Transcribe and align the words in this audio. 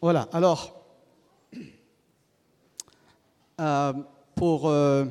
Voilà, 0.00 0.28
alors, 0.32 0.80
euh, 3.60 3.92
pour 4.36 4.68
euh, 4.68 5.06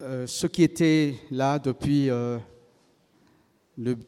euh, 0.00 0.26
ceux 0.26 0.48
qui 0.48 0.64
étaient 0.64 1.14
là 1.30 1.60
depuis 1.60 2.08
le 2.08 2.40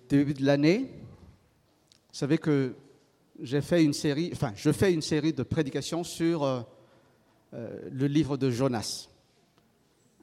début 0.08 0.34
de 0.34 0.44
l'année, 0.44 0.78
vous 0.78 2.18
savez 2.18 2.38
que 2.38 2.74
j'ai 3.40 3.60
fait 3.60 3.84
une 3.84 3.92
série, 3.92 4.32
je 4.56 4.72
fais 4.72 4.92
une 4.92 5.00
série 5.00 5.32
de 5.32 5.44
prédications 5.44 6.02
sur 6.02 6.66
le 7.52 8.06
livre 8.08 8.36
de 8.36 8.50
Jonas, 8.50 9.06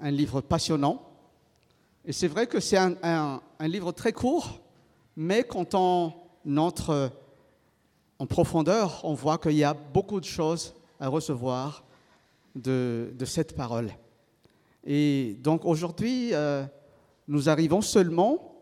un 0.01 0.11
livre 0.11 0.41
passionnant. 0.41 1.01
Et 2.03 2.11
c'est 2.11 2.27
vrai 2.27 2.45
que 2.45 2.59
c'est 2.59 2.77
un, 2.77 3.41
un 3.57 3.67
livre 3.69 3.93
très 3.93 4.11
court, 4.11 4.59
mais 5.15 5.45
quand 5.45 5.75
on 5.75 6.13
entre 6.57 7.13
en 8.19 8.25
profondeur, 8.25 8.99
on 9.03 9.13
voit 9.13 9.37
qu'il 9.37 9.53
y 9.53 9.63
a 9.63 9.73
beaucoup 9.73 10.19
de 10.19 10.25
choses 10.25 10.75
à 10.99 11.07
recevoir 11.07 11.85
de, 12.53 13.13
cette 13.25 13.55
parole. 13.55 13.91
Et 14.85 15.37
donc 15.41 15.63
aujourd'hui, 15.63 16.33
euh, 16.33 16.65
nous 17.29 17.47
arrivons 17.47 17.81
seulement 17.81 18.55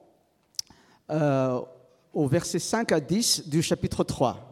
euh, 1.10 1.60
au 2.14 2.28
verset 2.28 2.60
5 2.60 2.92
à 2.92 3.00
10 3.00 3.50
du 3.50 3.64
chapitre 3.64 4.04
3. 4.04 4.44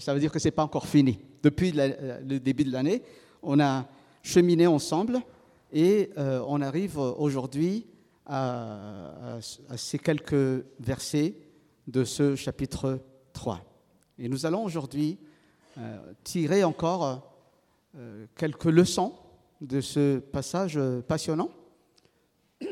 Ça 0.00 0.12
veut 0.12 0.18
dire 0.18 0.32
que 0.32 0.40
ce 0.40 0.48
n'est 0.48 0.52
pas 0.52 0.64
encore 0.64 0.88
fini. 0.88 1.20
Depuis 1.42 1.70
le 1.72 2.38
début 2.38 2.64
de 2.64 2.72
l'année, 2.72 3.02
on 3.42 3.60
a 3.60 3.86
cheminé 4.22 4.66
ensemble 4.66 5.20
et 5.72 6.10
euh, 6.18 6.42
on 6.48 6.60
arrive 6.60 6.98
aujourd'hui 6.98 7.86
à, 8.24 9.36
à, 9.68 9.76
ces 9.76 10.00
quelques 10.00 10.64
versets 10.80 11.34
de 11.86 12.02
ce 12.02 12.34
chapitre 12.34 12.98
3. 13.32 13.60
Et 14.18 14.28
nous 14.30 14.46
allons 14.46 14.64
aujourd'hui 14.64 15.18
euh, 15.76 15.98
tirer 16.24 16.64
encore 16.64 17.22
euh, 17.94 18.24
quelques 18.34 18.64
leçons 18.64 19.12
de 19.60 19.82
ce 19.82 20.20
passage 20.20 20.80
passionnant. 21.06 21.50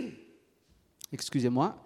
Excusez-moi. 1.13 1.77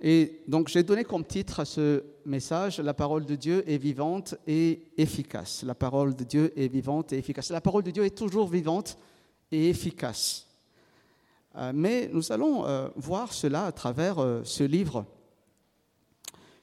Et 0.00 0.42
donc 0.46 0.68
j'ai 0.68 0.84
donné 0.84 1.02
comme 1.02 1.24
titre 1.24 1.58
à 1.60 1.64
ce 1.64 2.04
message 2.24 2.78
La 2.78 2.94
parole 2.94 3.26
de 3.26 3.34
Dieu 3.34 3.68
est 3.68 3.78
vivante 3.78 4.36
et 4.46 4.92
efficace. 4.96 5.64
La 5.64 5.74
parole 5.74 6.14
de 6.14 6.22
Dieu 6.22 6.52
est 6.56 6.68
vivante 6.68 7.12
et 7.12 7.18
efficace. 7.18 7.50
La 7.50 7.60
parole 7.60 7.82
de 7.82 7.90
Dieu 7.90 8.04
est 8.04 8.16
toujours 8.16 8.48
vivante 8.48 8.96
et 9.50 9.70
efficace. 9.70 10.46
Euh, 11.56 11.72
mais 11.74 12.08
nous 12.12 12.30
allons 12.30 12.64
voir 12.94 13.32
cela 13.32 13.66
à 13.66 13.72
travers 13.72 14.16
ce 14.44 14.62
livre 14.62 15.04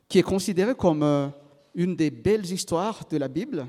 qui 0.07 0.19
est 0.19 0.23
considéré 0.23 0.75
comme 0.75 1.33
une 1.75 1.95
des 1.95 2.11
belles 2.11 2.45
histoires 2.45 3.05
de 3.09 3.17
la 3.17 3.27
Bible, 3.27 3.67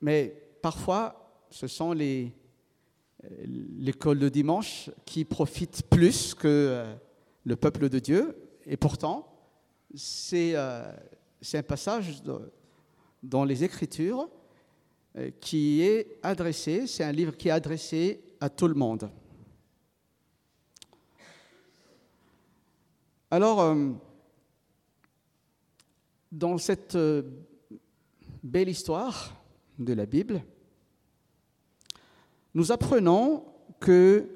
mais 0.00 0.34
parfois 0.62 1.46
ce 1.50 1.66
sont 1.66 1.92
les, 1.92 2.32
l'école 3.44 4.18
de 4.18 4.28
dimanche 4.28 4.90
qui 5.04 5.24
profitent 5.24 5.82
plus 5.88 6.34
que 6.34 6.46
euh, 6.46 6.94
le 7.44 7.56
peuple 7.56 7.88
de 7.88 7.98
Dieu, 7.98 8.36
et 8.66 8.76
pourtant 8.76 9.26
c'est, 9.94 10.52
euh, 10.54 10.92
un 11.54 11.62
passage 11.62 12.22
dans 13.22 13.44
les 13.44 13.64
Écritures 13.64 14.28
euh, 15.16 15.30
qui 15.40 15.82
est 15.82 16.18
adressé, 16.22 16.86
c'est 16.86 17.04
un 17.04 17.12
livre 17.12 17.36
qui 17.36 17.48
est 17.48 17.52
adressé 17.52 18.20
à 18.40 18.48
tout 18.48 18.68
le 18.68 18.74
monde. 18.74 19.10
Alors, 23.30 23.76
dans 26.32 26.58
cette 26.58 26.94
euh, 26.94 27.22
belle 28.42 28.68
histoire 28.68 29.34
de 29.78 29.92
la 29.92 30.06
Bible, 30.06 30.42
nous 32.54 32.72
apprenons 32.72 33.44
que 33.80 34.28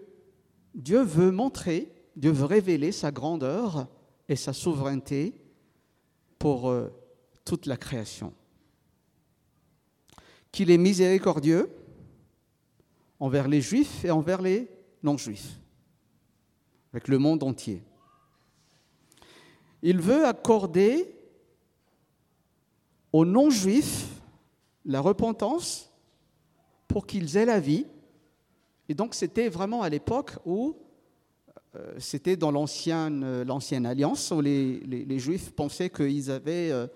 Dieu 0.74 1.02
veut 1.02 1.30
montrer, 1.30 1.92
Dieu 2.16 2.30
veut 2.30 2.46
révéler 2.46 2.92
sa 2.92 3.10
grandeur 3.10 3.88
et 4.28 4.36
sa 4.36 4.52
souveraineté 4.52 5.34
pour 6.38 6.68
euh, 6.68 6.88
toute 7.44 7.66
la 7.66 7.76
création. 7.76 8.32
Qu'il 10.50 10.70
est 10.70 10.78
miséricordieux 10.78 11.70
envers 13.18 13.48
les 13.48 13.60
juifs 13.60 14.04
et 14.04 14.10
envers 14.10 14.42
les 14.42 14.68
non-juifs, 15.02 15.58
avec 16.92 17.08
le 17.08 17.18
monde 17.18 17.42
entier. 17.42 17.82
Il 19.82 20.00
veut 20.00 20.26
accorder 20.26 21.21
aux 23.12 23.24
non-juifs 23.24 24.08
la 24.84 25.00
repentance 25.00 25.92
pour 26.88 27.06
qu'ils 27.06 27.36
aient 27.36 27.46
la 27.46 27.60
vie. 27.60 27.86
Et 28.88 28.94
donc 28.94 29.14
c'était 29.14 29.48
vraiment 29.48 29.82
à 29.82 29.88
l'époque 29.88 30.32
où 30.44 30.76
euh, 31.74 31.94
c'était 31.98 32.36
dans 32.36 32.50
l'ancienne, 32.50 33.22
euh, 33.24 33.84
alliance 33.84 34.30
où 34.30 34.40
les, 34.40 35.18
juifs 35.18 35.52
pensaient 35.52 35.88
qu'ils 35.88 36.30
avaient 36.30 36.70
euh, 36.70 36.86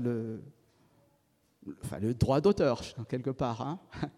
le 0.00 0.40
droit 2.14 2.40
d'auteur, 2.40 2.82
quelque 3.08 3.30
part, 3.30 3.60
hein. 3.60 3.78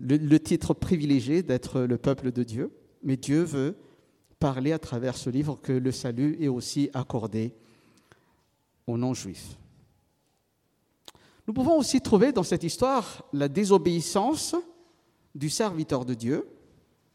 le, 0.00 0.16
le 0.16 0.40
titre 0.40 0.72
privilégié 0.72 1.42
d'être 1.42 1.82
le 1.82 1.98
peuple 1.98 2.32
de 2.32 2.42
Dieu. 2.42 2.72
Mais 3.02 3.16
Dieu 3.16 3.42
veut 3.42 3.76
parler 4.38 4.72
à 4.72 4.78
travers 4.78 5.16
ce 5.16 5.30
livre 5.30 5.58
que 5.60 5.72
le 5.72 5.92
salut 5.92 6.36
est 6.40 6.48
aussi 6.48 6.90
accordé 6.94 7.52
aux 8.86 8.96
non-juifs. 8.96 9.56
Nous 11.46 11.54
pouvons 11.54 11.78
aussi 11.78 12.00
trouver 12.00 12.32
dans 12.32 12.42
cette 12.42 12.64
histoire 12.64 13.24
la 13.32 13.48
désobéissance 13.48 14.54
du 15.34 15.48
serviteur 15.48 16.04
de 16.04 16.14
Dieu, 16.14 16.48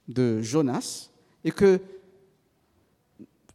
de 0.08 0.42
Jonas, 0.42 1.10
et 1.44 1.52
que, 1.52 1.80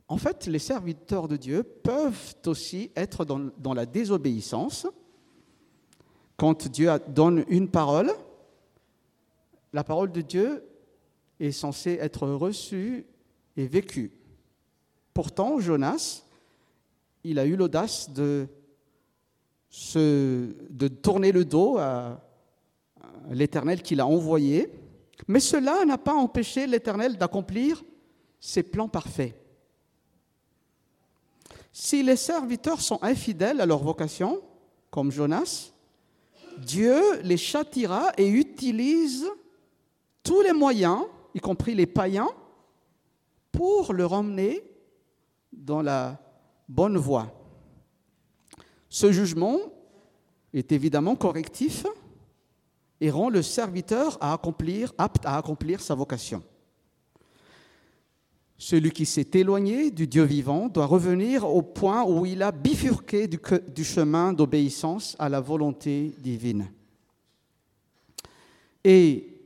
en 0.09 0.17
fait, 0.17 0.47
les 0.47 0.59
serviteurs 0.59 1.29
de 1.29 1.37
Dieu 1.37 1.63
peuvent 1.63 2.35
aussi 2.47 2.91
être 2.97 3.25
dans, 3.25 3.75
la 3.75 3.87
désobéissance. 3.87 4.87
Quand 6.37 6.69
Dieu 6.69 6.91
donne 7.09 7.45
une 7.49 7.69
parole, 7.69 8.11
la 9.73 9.85
parole 9.85 10.13
de 10.13 10.21
Dieu 10.21 10.65
est 11.39 11.53
censée 11.53 11.99
être 12.01 12.27
reçue 12.29 13.07
et 13.57 13.67
vécue. 13.67 14.13
Pourtant, 15.15 15.59
Jonas, 15.59 16.25
il 17.25 17.39
a 17.39 17.47
eu 17.47 17.57
l'audace 17.57 18.11
de 18.11 18.49
de 19.71 20.89
tourner 20.89 21.33
le 21.33 21.45
dos 21.45 21.79
à, 21.79 22.21
l'Éternel 23.31 23.83
qui 23.83 23.95
l'a 23.95 24.07
envoyé, 24.07 24.73
mais 25.29 25.41
cela 25.41 25.85
n'a 25.85 25.99
pas 25.99 26.15
empêché 26.15 26.67
l'Éternel 26.67 27.17
d'accomplir 27.17 27.85
ses 28.41 28.63
plans 28.63 28.89
parfaits. 28.89 29.35
Si 31.73 32.03
les 32.03 32.17
serviteurs 32.17 32.81
sont 32.81 32.99
infidèles 33.03 33.61
à 33.61 33.67
leur 33.67 33.79
vocation, 33.79 34.41
comme 34.91 35.13
Jonas, 35.13 35.73
Dieu 36.59 37.21
les 37.23 37.37
châtira 37.37 38.13
et 38.17 38.27
utilise 38.27 39.27
tous 40.23 40.41
les 40.41 40.53
moyens, 40.53 41.05
y 41.35 41.39
compris 41.39 41.75
les 41.75 41.87
païens, 41.87 42.29
pour 43.53 43.93
le 43.93 44.07
ramener 44.07 44.65
dans 45.53 45.83
la 45.83 46.19
bonne 46.69 46.97
voie. 46.97 47.40
Ce 48.91 49.13
jugement 49.13 49.59
est 50.53 50.73
évidemment 50.73 51.15
correctif 51.15 51.87
et 53.01 53.11
rend 53.11 53.31
le 53.31 53.41
serviteur 53.41 54.19
à 54.21 54.35
accomplir, 54.35 54.93
apte 54.99 55.25
à 55.25 55.39
accomplir 55.39 55.81
sa 55.81 55.95
vocation. 55.95 56.43
Celui 58.59 58.91
qui 58.91 59.07
s'est 59.07 59.31
éloigné 59.33 59.91
du 59.91 60.07
Dieu 60.07 60.25
vivant 60.25 60.69
doit 60.69 60.85
revenir 60.85 61.49
au 61.49 61.63
point 61.63 62.05
où 62.05 62.27
il 62.27 62.43
a 62.43 62.53
bifurqué 62.53 63.27
du, 63.27 63.39
du 63.75 63.85
chemin 63.85 64.35
d'obéissance 64.35 65.17
à 65.19 65.31
la 65.31 65.41
volonté 65.41 66.13
divine. 66.19 66.71
Et 68.85 69.41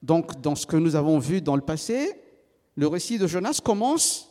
donc, 0.00 0.40
dans 0.40 0.54
ce 0.54 0.66
que 0.66 0.76
nous 0.76 0.96
avons 0.96 1.18
vu 1.18 1.42
dans 1.42 1.56
le 1.56 1.62
passé, 1.62 2.12
le 2.76 2.86
récit 2.86 3.18
de 3.18 3.26
Jonas 3.26 3.60
commence 3.62 4.30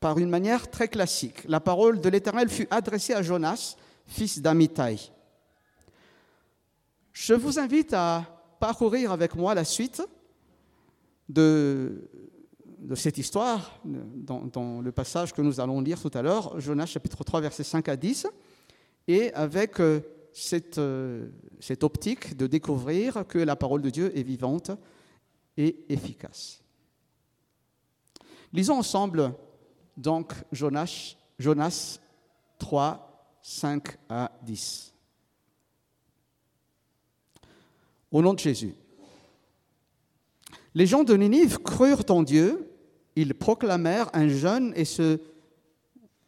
par 0.00 0.18
une 0.18 0.28
manière 0.28 0.70
très 0.70 0.88
classique. 0.88 1.44
La 1.48 1.60
parole 1.60 2.00
de 2.00 2.08
l'Éternel 2.08 2.48
fut 2.48 2.68
adressée 2.70 3.14
à 3.14 3.22
Jonas, 3.22 3.76
fils 4.06 4.40
d'Amitai. 4.40 4.96
Je 7.12 7.34
vous 7.34 7.58
invite 7.58 7.94
à 7.94 8.24
parcourir 8.60 9.12
avec 9.12 9.34
moi 9.34 9.54
la 9.54 9.64
suite 9.64 10.02
de, 11.28 12.08
cette 12.94 13.18
histoire 13.18 13.80
dans, 13.84 14.80
le 14.80 14.92
passage 14.92 15.32
que 15.32 15.42
nous 15.42 15.60
allons 15.60 15.80
lire 15.80 16.00
tout 16.00 16.10
à 16.12 16.22
l'heure, 16.22 16.60
Jonas 16.60 16.86
chapitre 16.86 17.24
3 17.24 17.40
versets 17.40 17.64
5 17.64 17.88
à 17.88 17.96
10, 17.96 18.26
et 19.08 19.32
avec 19.34 19.80
euh, 19.80 20.00
cette, 20.32 20.78
euh, 20.78 21.28
cette 21.58 21.84
optique 21.84 22.36
de 22.36 22.46
découvrir 22.46 23.26
que 23.26 23.38
la 23.38 23.56
parole 23.56 23.82
de 23.82 23.90
Dieu 23.90 24.16
est 24.16 24.22
vivante 24.22 24.70
et 25.56 25.84
efficace. 25.88 26.62
Lisons 28.52 28.78
ensemble 28.78 29.32
donc 29.96 30.32
Jonas, 30.52 31.16
Jonas 31.38 31.98
3, 32.58 33.38
5 33.42 33.98
à 34.08 34.32
10. 34.42 34.92
Au 38.10 38.22
nom 38.22 38.34
de 38.34 38.38
Jésus. 38.38 38.74
Les 40.74 40.86
gens 40.86 41.04
de 41.04 41.14
Ninive 41.14 41.58
crurent 41.58 42.04
en 42.10 42.22
Dieu, 42.22 42.70
ils 43.14 43.34
proclamèrent 43.34 44.10
un 44.12 44.28
jeûne 44.28 44.72
et 44.76 44.84
se 44.84 45.18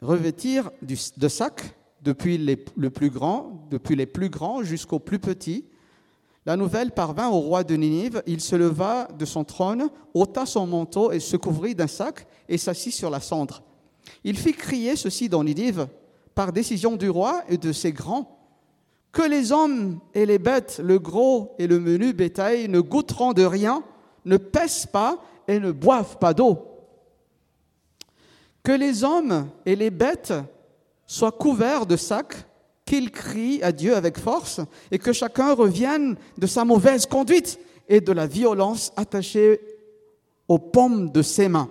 revêtirent 0.00 0.70
de 0.82 1.28
sacs 1.28 1.74
depuis 2.02 2.38
le 2.38 2.90
plus 2.90 3.10
grand, 3.10 3.66
depuis 3.70 3.96
les 3.96 4.06
plus 4.06 4.30
grands 4.30 4.62
jusqu'aux 4.62 4.98
plus 4.98 5.18
petits. 5.18 5.66
La 6.48 6.56
nouvelle 6.56 6.92
parvint 6.92 7.28
au 7.28 7.40
roi 7.40 7.62
de 7.62 7.76
Ninive. 7.76 8.22
Il 8.26 8.40
se 8.40 8.56
leva 8.56 9.06
de 9.18 9.26
son 9.26 9.44
trône, 9.44 9.90
ôta 10.14 10.46
son 10.46 10.66
manteau 10.66 11.12
et 11.12 11.20
se 11.20 11.36
couvrit 11.36 11.74
d'un 11.74 11.86
sac 11.86 12.26
et 12.48 12.56
s'assit 12.56 12.94
sur 12.94 13.10
la 13.10 13.20
cendre. 13.20 13.62
Il 14.24 14.38
fit 14.38 14.54
crier 14.54 14.96
ceci 14.96 15.28
dans 15.28 15.44
Ninive 15.44 15.88
par 16.34 16.54
décision 16.54 16.96
du 16.96 17.10
roi 17.10 17.42
et 17.50 17.58
de 17.58 17.70
ses 17.70 17.92
grands 17.92 18.38
que 19.12 19.20
les 19.20 19.52
hommes 19.52 20.00
et 20.14 20.24
les 20.24 20.38
bêtes, 20.38 20.80
le 20.82 20.98
gros 20.98 21.54
et 21.58 21.66
le 21.66 21.78
menu 21.78 22.14
bétail, 22.14 22.66
ne 22.68 22.80
goûteront 22.80 23.34
de 23.34 23.44
rien, 23.44 23.82
ne 24.24 24.38
pèsent 24.38 24.86
pas 24.86 25.18
et 25.48 25.60
ne 25.60 25.70
boivent 25.70 26.16
pas 26.16 26.32
d'eau. 26.32 26.66
Que 28.62 28.72
les 28.72 29.04
hommes 29.04 29.50
et 29.66 29.76
les 29.76 29.90
bêtes 29.90 30.32
soient 31.06 31.30
couverts 31.30 31.84
de 31.84 31.96
sacs, 31.96 32.47
qu'ils 32.88 33.11
crient 33.11 33.62
à 33.62 33.70
Dieu 33.70 33.94
avec 33.94 34.19
force, 34.19 34.62
et 34.90 34.99
que 34.99 35.12
chacun 35.12 35.52
revienne 35.52 36.17
de 36.38 36.46
sa 36.46 36.64
mauvaise 36.64 37.05
conduite 37.05 37.61
et 37.87 38.00
de 38.00 38.12
la 38.12 38.26
violence 38.26 38.94
attachée 38.96 39.61
aux 40.49 40.58
paumes 40.58 41.12
de 41.12 41.20
ses 41.20 41.49
mains. 41.49 41.69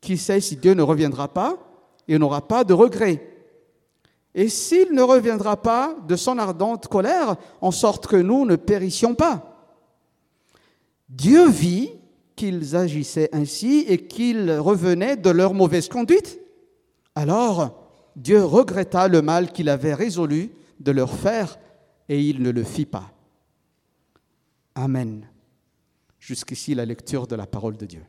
Qui 0.00 0.16
sait 0.16 0.40
si 0.40 0.56
Dieu 0.56 0.72
ne 0.72 0.80
reviendra 0.80 1.28
pas 1.28 1.58
et 2.08 2.18
n'aura 2.18 2.48
pas 2.48 2.64
de 2.64 2.72
regret. 2.72 3.22
Et 4.34 4.48
s'il 4.48 4.94
ne 4.94 5.02
reviendra 5.02 5.60
pas 5.60 5.94
de 6.08 6.16
son 6.16 6.38
ardente 6.38 6.86
colère, 6.86 7.36
en 7.60 7.70
sorte 7.70 8.06
que 8.06 8.16
nous 8.16 8.46
ne 8.46 8.56
périssions 8.56 9.14
pas. 9.14 9.68
Dieu 11.10 11.50
vit 11.50 11.90
qu'ils 12.34 12.74
agissaient 12.74 13.28
ainsi 13.34 13.84
et 13.86 14.06
qu'ils 14.06 14.52
revenaient 14.52 15.16
de 15.18 15.28
leur 15.28 15.52
mauvaise 15.52 15.90
conduite. 15.90 16.40
Alors, 17.14 17.77
Dieu 18.18 18.44
regretta 18.44 19.06
le 19.06 19.22
mal 19.22 19.52
qu'il 19.52 19.68
avait 19.68 19.94
résolu 19.94 20.50
de 20.80 20.90
leur 20.90 21.12
faire 21.12 21.56
et 22.08 22.20
il 22.20 22.42
ne 22.42 22.50
le 22.50 22.64
fit 22.64 22.84
pas. 22.84 23.12
Amen. 24.74 25.24
Jusqu'ici 26.18 26.74
la 26.74 26.84
lecture 26.84 27.28
de 27.28 27.36
la 27.36 27.46
parole 27.46 27.76
de 27.76 27.86
Dieu. 27.86 28.04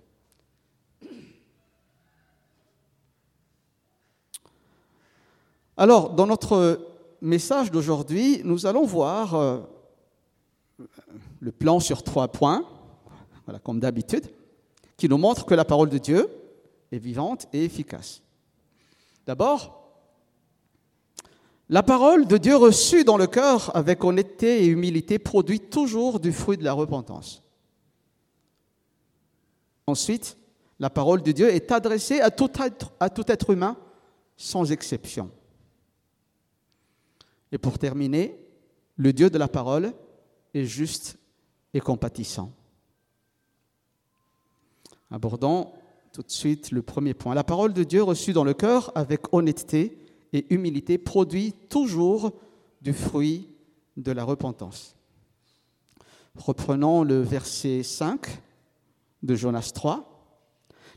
Alors, 5.77 6.09
dans 6.09 6.25
notre 6.25 6.87
message 7.21 7.69
d'aujourd'hui, 7.69 8.41
nous 8.43 8.65
allons 8.65 8.85
voir 8.85 9.35
euh, 9.35 9.59
le 11.39 11.51
plan 11.51 11.79
sur 11.79 12.01
trois 12.01 12.29
points, 12.29 12.65
comme 13.63 13.79
d'habitude, 13.79 14.25
qui 14.97 15.07
nous 15.07 15.19
montre 15.19 15.45
que 15.45 15.53
la 15.53 15.65
parole 15.65 15.89
de 15.89 15.99
Dieu 15.99 16.27
est 16.91 16.97
vivante 16.97 17.47
et 17.53 17.63
efficace. 17.63 18.23
D'abord, 19.27 19.78
la 21.69 21.83
parole 21.83 22.25
de 22.25 22.37
Dieu 22.37 22.55
reçue 22.55 23.03
dans 23.03 23.17
le 23.17 23.27
cœur 23.27 23.75
avec 23.75 24.03
honnêteté 24.03 24.63
et 24.63 24.67
humilité 24.67 25.19
produit 25.19 25.59
toujours 25.59 26.19
du 26.19 26.31
fruit 26.31 26.57
de 26.57 26.63
la 26.63 26.73
repentance. 26.73 27.43
Ensuite, 29.85 30.35
la 30.79 30.89
parole 30.89 31.21
de 31.21 31.31
Dieu 31.31 31.49
est 31.49 31.71
adressée 31.71 32.21
à 32.21 32.31
tout 32.31 32.51
être, 32.59 33.49
humain 33.51 33.77
sans 34.35 34.71
exception. 34.71 35.29
Et 37.51 37.59
pour 37.59 37.77
terminer, 37.77 38.39
le 38.95 39.13
Dieu 39.13 39.29
de 39.29 39.37
la 39.37 39.47
parole 39.47 39.93
est 40.53 40.65
juste 40.65 41.17
et 41.73 41.79
compatissant. 41.79 42.51
Abordons 45.11 45.71
tout 46.13 46.23
de 46.23 46.31
suite 46.31 46.71
le 46.71 46.81
premier 46.81 47.13
point. 47.13 47.35
La 47.35 47.43
parole 47.43 47.73
de 47.73 47.83
Dieu 47.83 48.01
reçue 48.01 48.33
dans 48.33 48.43
le 48.43 48.53
cœur 48.53 48.91
avec 48.95 49.33
honnêteté 49.33 49.99
et 50.33 50.53
humilité 50.53 50.97
produit 50.97 51.53
toujours 51.69 52.33
du 52.81 52.93
fruit 52.93 53.49
de 53.97 54.11
la 54.11 54.23
repentance. 54.23 54.95
Reprenons 56.35 57.03
le 57.03 57.21
verset 57.21 57.83
5 57.83 58.41
de 59.23 59.35
Jonas 59.35 59.71
3. 59.73 60.05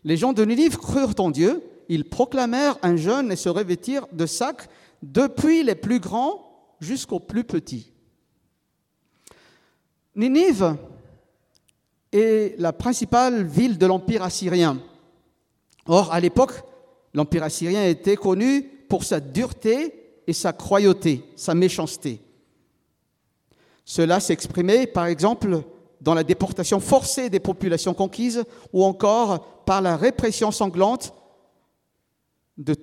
Les 0.05 0.17
gens 0.17 0.33
de 0.33 0.45
Ninive 0.45 0.77
crurent 0.77 1.15
en 1.19 1.31
Dieu, 1.31 1.63
ils 1.89 2.09
proclamèrent 2.09 2.79
un 2.83 2.97
jeûne 2.97 3.33
et 3.33 3.37
se 3.37 3.49
revêtirent 3.49 4.07
de 4.13 4.27
sacs 4.27 4.69
depuis 5.03 5.63
les 5.63 5.75
plus 5.75 6.01
grands 6.01 6.75
jusqu'aux 6.81 7.21
plus 7.21 7.45
petits. 7.45 7.93
Ninive 10.15 10.77
est 12.13 12.59
la 12.59 12.73
principale 12.73 13.45
ville 13.45 13.79
de 13.79 13.87
l'Empire 13.87 14.23
assyrien. 14.23 14.79
Or, 15.87 16.13
à 16.13 16.21
l'époque, 16.21 16.63
l'Empire 17.15 17.43
assyrien 17.43 17.87
était 17.87 18.17
connu 18.17 18.69
pour 18.93 19.05
sa 19.05 19.21
dureté 19.21 20.21
et 20.27 20.35
sa 20.35 20.53
croyauté, 20.53 21.25
sa 21.35 21.55
méchanceté. 21.55 22.21
Cela 23.87 24.21
s'exprimait 24.21 24.87
par 24.87 25.07
exemple 25.07 25.63
dans 26.03 26.13
la 26.13 26.23
déportation 26.23 26.79
forcée 26.79 27.31
des 27.31 27.41
populations 27.41 27.95
conquises 27.95 28.45
ou 28.71 28.85
encore 28.85 29.65
par 29.65 29.81
la 29.81 29.97
répression 29.97 30.51
sanglante 30.51 31.15
de, 32.59 32.77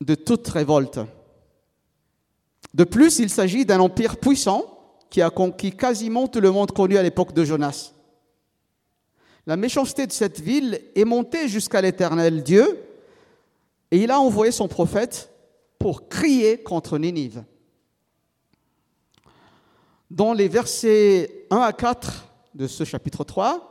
de 0.00 0.14
toute 0.14 0.48
révolte. 0.48 1.00
De 2.72 2.84
plus, 2.84 3.18
il 3.18 3.28
s'agit 3.28 3.66
d'un 3.66 3.80
empire 3.80 4.16
puissant 4.16 4.64
qui 5.10 5.20
a 5.20 5.28
conquis 5.28 5.76
quasiment 5.76 6.28
tout 6.28 6.40
le 6.40 6.50
monde 6.50 6.72
connu 6.72 6.96
à 6.96 7.02
l'époque 7.02 7.34
de 7.34 7.44
Jonas. 7.44 7.92
La 9.46 9.58
méchanceté 9.58 10.06
de 10.06 10.12
cette 10.12 10.40
ville 10.40 10.80
est 10.96 11.04
montée 11.04 11.46
jusqu'à 11.46 11.82
l'éternel 11.82 12.42
Dieu, 12.42 12.83
et 13.90 13.98
il 13.98 14.10
a 14.10 14.20
envoyé 14.20 14.52
son 14.52 14.68
prophète 14.68 15.30
pour 15.78 16.08
crier 16.08 16.62
contre 16.62 16.98
Ninive. 16.98 17.44
Dans 20.10 20.32
les 20.32 20.48
versets 20.48 21.46
1 21.50 21.58
à 21.58 21.72
4 21.72 22.24
de 22.54 22.66
ce 22.66 22.84
chapitre 22.84 23.24
3, 23.24 23.70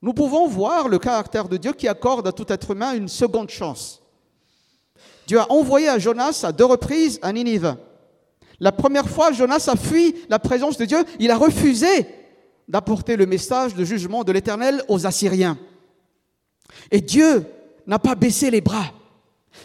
nous 0.00 0.12
pouvons 0.12 0.48
voir 0.48 0.88
le 0.88 0.98
caractère 0.98 1.48
de 1.48 1.56
Dieu 1.56 1.72
qui 1.72 1.88
accorde 1.88 2.26
à 2.26 2.32
tout 2.32 2.52
être 2.52 2.72
humain 2.72 2.94
une 2.94 3.08
seconde 3.08 3.50
chance. 3.50 4.02
Dieu 5.26 5.38
a 5.38 5.50
envoyé 5.50 5.88
à 5.88 5.98
Jonas 5.98 6.42
à 6.44 6.52
deux 6.52 6.64
reprises 6.64 7.18
à 7.22 7.32
Ninive. 7.32 7.76
La 8.58 8.72
première 8.72 9.08
fois, 9.08 9.32
Jonas 9.32 9.68
a 9.68 9.76
fui 9.76 10.14
la 10.28 10.38
présence 10.38 10.76
de 10.76 10.84
Dieu, 10.84 11.04
il 11.18 11.30
a 11.30 11.36
refusé 11.36 12.06
d'apporter 12.68 13.16
le 13.16 13.26
message 13.26 13.74
de 13.74 13.84
jugement 13.84 14.24
de 14.24 14.32
l'Éternel 14.32 14.82
aux 14.88 15.06
Assyriens. 15.06 15.58
Et 16.90 17.00
Dieu 17.00 17.44
n'a 17.86 17.98
pas 17.98 18.14
baissé 18.14 18.50
les 18.50 18.60
bras. 18.60 18.92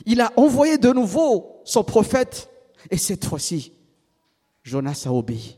Il 0.06 0.22
a 0.22 0.32
envoyé 0.36 0.78
de 0.78 0.92
nouveau 0.92 1.62
son 1.64 1.84
prophète 1.84 2.50
et 2.90 2.98
cette 2.98 3.26
fois-ci, 3.26 3.74
Jonas 4.64 5.04
a 5.06 5.12
obéi. 5.12 5.58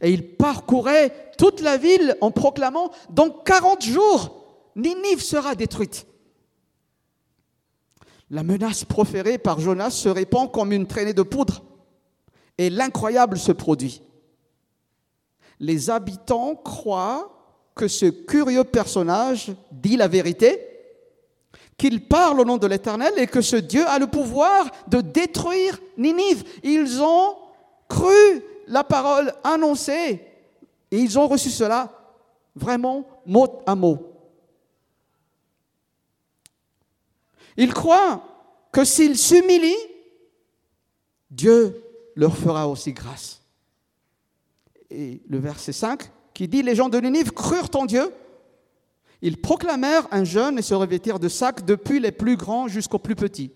Et 0.00 0.12
il 0.12 0.36
parcourait 0.36 1.32
toute 1.38 1.60
la 1.60 1.76
ville 1.76 2.16
en 2.20 2.30
proclamant, 2.30 2.90
dans 3.10 3.30
40 3.30 3.84
jours, 3.84 4.44
Ninive 4.76 5.20
sera 5.20 5.54
détruite. 5.54 6.06
La 8.30 8.42
menace 8.42 8.84
proférée 8.84 9.38
par 9.38 9.58
Jonas 9.58 9.90
se 9.90 10.08
répand 10.08 10.50
comme 10.52 10.72
une 10.72 10.86
traînée 10.86 11.14
de 11.14 11.22
poudre 11.22 11.64
et 12.58 12.70
l'incroyable 12.70 13.38
se 13.38 13.52
produit. 13.52 14.02
Les 15.58 15.90
habitants 15.90 16.54
croient 16.54 17.34
que 17.74 17.88
ce 17.88 18.06
curieux 18.06 18.64
personnage 18.64 19.52
dit 19.72 19.96
la 19.96 20.08
vérité 20.08 20.67
qu'il 21.78 22.06
parle 22.06 22.40
au 22.40 22.44
nom 22.44 22.58
de 22.58 22.66
l'Éternel 22.66 23.14
et 23.16 23.28
que 23.28 23.40
ce 23.40 23.56
Dieu 23.56 23.86
a 23.86 23.98
le 24.00 24.08
pouvoir 24.08 24.68
de 24.88 25.00
détruire 25.00 25.78
Ninive. 25.96 26.42
Ils 26.64 27.00
ont 27.00 27.36
cru 27.88 28.42
la 28.66 28.82
parole 28.82 29.32
annoncée 29.44 30.20
et 30.90 30.98
ils 30.98 31.18
ont 31.18 31.28
reçu 31.28 31.50
cela 31.50 31.90
vraiment 32.56 33.06
mot 33.24 33.62
à 33.64 33.76
mot. 33.76 34.12
Ils 37.56 37.72
croient 37.72 38.22
que 38.72 38.84
s'ils 38.84 39.16
s'humilient, 39.16 39.74
Dieu 41.30 41.82
leur 42.16 42.36
fera 42.36 42.68
aussi 42.68 42.92
grâce. 42.92 43.40
Et 44.90 45.20
le 45.28 45.38
verset 45.38 45.72
5 45.72 46.10
qui 46.34 46.48
dit, 46.48 46.62
les 46.62 46.74
gens 46.74 46.88
de 46.88 46.98
Ninive 46.98 47.32
crurent 47.32 47.70
en 47.74 47.86
Dieu 47.86 48.12
ils 49.22 49.40
proclamèrent 49.40 50.06
un 50.10 50.24
jeûne 50.24 50.58
et 50.58 50.62
se 50.62 50.74
revêtirent 50.74 51.18
de 51.18 51.28
sacs 51.28 51.64
depuis 51.64 52.00
les 52.00 52.12
plus 52.12 52.36
grands 52.36 52.68
jusqu'aux 52.68 52.98
plus 52.98 53.16
petits. 53.16 53.52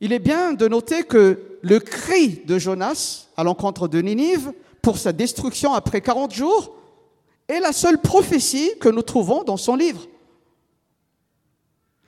Il 0.00 0.12
est 0.12 0.18
bien 0.18 0.54
de 0.54 0.66
noter 0.66 1.02
que 1.02 1.58
le 1.62 1.78
cri 1.78 2.42
de 2.46 2.58
Jonas 2.58 3.26
à 3.36 3.44
l'encontre 3.44 3.86
de 3.86 4.00
Ninive 4.00 4.52
pour 4.80 4.96
sa 4.96 5.12
destruction 5.12 5.74
après 5.74 6.00
40 6.00 6.32
jours 6.32 6.74
est 7.48 7.60
la 7.60 7.72
seule 7.72 7.98
prophétie 7.98 8.72
que 8.80 8.88
nous 8.88 9.02
trouvons 9.02 9.42
dans 9.42 9.58
son 9.58 9.76
livre. 9.76 10.06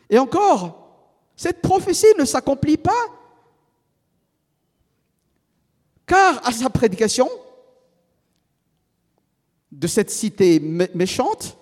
Et 0.08 0.18
encore, 0.18 0.78
Cette 1.34 1.62
prophétie 1.62 2.14
ne 2.18 2.24
s'accomplit 2.24 2.76
pas. 2.76 3.04
Car 6.06 6.46
à 6.46 6.52
sa 6.52 6.70
prédication 6.70 7.28
de 9.72 9.86
cette 9.86 10.10
cité 10.10 10.60
méchante, 10.94 11.56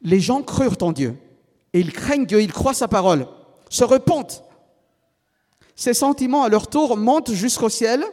les 0.00 0.20
gens 0.20 0.42
crurent 0.42 0.78
en 0.80 0.92
Dieu. 0.92 1.16
Et 1.72 1.80
ils 1.80 1.92
craignent 1.92 2.26
Dieu, 2.26 2.40
ils 2.40 2.52
croient 2.52 2.74
sa 2.74 2.88
parole, 2.88 3.26
se 3.68 3.84
repentent. 3.84 4.44
Ces 5.74 5.92
sentiments, 5.92 6.44
à 6.44 6.48
leur 6.48 6.68
tour, 6.68 6.96
montent 6.96 7.32
jusqu'au 7.32 7.68
ciel. 7.68 8.04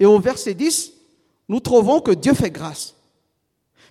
Et 0.00 0.06
au 0.06 0.18
verset 0.18 0.54
10, 0.54 0.92
nous 1.48 1.60
trouvons 1.60 2.00
que 2.00 2.10
Dieu 2.10 2.34
fait 2.34 2.50
grâce. 2.50 2.94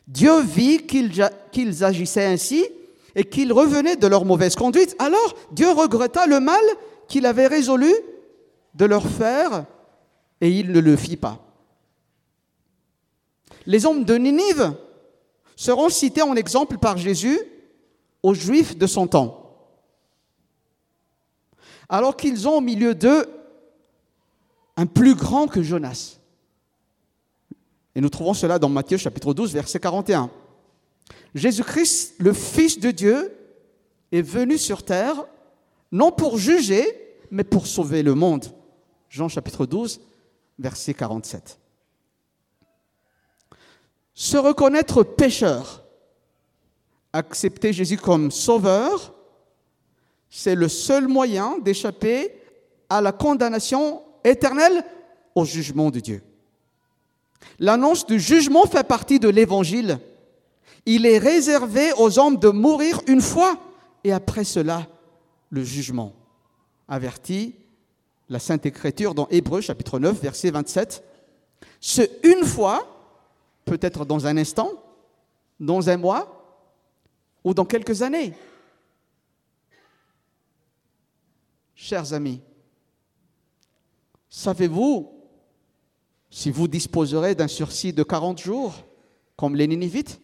Dieu 0.08 0.42
vit 0.42 0.86
qu'ils 0.86 1.84
agissaient 1.84 2.26
ainsi 2.26 2.66
et 3.16 3.24
qu'ils 3.24 3.54
revenaient 3.54 3.96
de 3.96 4.08
leur 4.08 4.26
mauvaise 4.26 4.56
conduite. 4.56 4.96
Alors 5.00 5.36
Dieu 5.52 5.72
regretta 5.72 6.26
le 6.26 6.40
mal 6.40 6.62
qu'il 7.08 7.26
avait 7.26 7.48
résolu 7.48 7.94
de 8.74 8.86
leur 8.86 9.08
faire 9.08 9.66
et 10.40 10.50
il 10.50 10.72
ne 10.72 10.80
le 10.80 10.96
fit 10.96 11.18
pas. 11.18 11.47
Les 13.68 13.86
hommes 13.86 14.06
de 14.06 14.16
Ninive 14.16 14.74
seront 15.58 15.90
cités 15.90 16.22
en 16.22 16.36
exemple 16.36 16.78
par 16.78 16.98
Jésus 16.98 17.38
aux 18.24 18.34
Juifs 18.34 18.78
de 18.78 18.88
son 18.88 19.08
temps. 19.08 19.44
Alors 21.90 22.16
qu'ils 22.16 22.48
ont 22.48 22.58
au 22.58 22.62
milieu 22.62 22.96
d'eux 22.96 23.28
un 24.78 24.86
plus 24.86 25.16
grand 25.16 25.48
que 25.48 25.62
Jonas. 25.62 26.18
Et 27.94 28.00
nous 28.00 28.10
trouvons 28.10 28.34
cela 28.34 28.58
dans 28.58 28.70
Matthieu 28.70 28.98
chapitre 28.98 29.34
12, 29.34 29.54
verset 29.54 29.80
41. 29.80 30.32
Jésus-Christ, 31.36 32.16
le 32.20 32.32
Fils 32.32 32.80
de 32.80 32.92
Dieu, 32.92 33.36
est 34.14 34.22
venu 34.22 34.58
sur 34.58 34.84
terre, 34.84 35.26
non 35.92 36.12
pour 36.12 36.38
juger, 36.38 36.86
mais 37.32 37.44
pour 37.44 37.68
sauver 37.68 38.02
le 38.02 38.14
monde. 38.14 38.46
Jean 39.10 39.28
chapitre 39.28 39.66
12, 39.66 40.00
verset 40.58 40.94
47. 40.94 41.60
Se 44.20 44.36
reconnaître 44.36 45.04
pécheur, 45.04 45.84
accepter 47.14 47.72
Jésus 47.72 47.98
comme 47.98 48.32
sauveur, 48.32 49.14
c'est 50.28 50.56
le 50.56 50.68
seul 50.68 51.08
moyen 51.08 51.60
d'échapper 51.60 52.34
à 52.90 53.00
la 53.00 53.12
condamnation 53.12 54.02
éternelle 54.24 54.84
au 55.36 55.46
jugement 55.46 55.92
de 55.92 56.00
Dieu. 56.00 56.24
L'annonce 57.60 58.08
du 58.08 58.20
jugement 58.20 58.66
fait 58.66 58.88
partie 58.88 59.20
de 59.20 59.30
l'évangile. 59.30 60.00
Il 60.88 61.06
est 61.06 61.20
réservé 61.20 61.94
aux 62.00 62.18
hommes 62.18 62.38
de 62.38 62.50
mourir 62.50 63.02
une 63.06 63.22
fois 63.22 63.60
et 64.04 64.14
après 64.14 64.46
cela, 64.46 64.88
le 65.52 65.64
jugement. 65.64 66.14
Avertit 66.88 67.54
la 68.30 68.40
Sainte 68.40 68.66
Écriture 68.66 69.14
dans 69.14 69.28
Hébreu 69.30 69.62
chapitre 69.62 70.00
9, 70.00 70.20
verset 70.20 70.50
27. 70.50 71.04
Ce 71.80 72.02
une 72.24 72.44
fois, 72.44 72.97
peut-être 73.68 74.06
dans 74.06 74.26
un 74.26 74.38
instant, 74.38 74.72
dans 75.60 75.90
un 75.90 75.98
mois 75.98 76.60
ou 77.44 77.54
dans 77.54 77.66
quelques 77.66 78.02
années. 78.02 78.34
Chers 81.76 82.14
amis, 82.14 82.42
savez-vous 84.30 85.14
si 86.30 86.50
vous 86.50 86.68
disposerez 86.68 87.36
d'un 87.36 87.48
sursis 87.48 87.94
de 87.94 88.04
40 88.04 88.42
jours, 88.42 88.74
comme 89.36 89.56
les 89.56 89.68
Ninivites? 89.68 90.20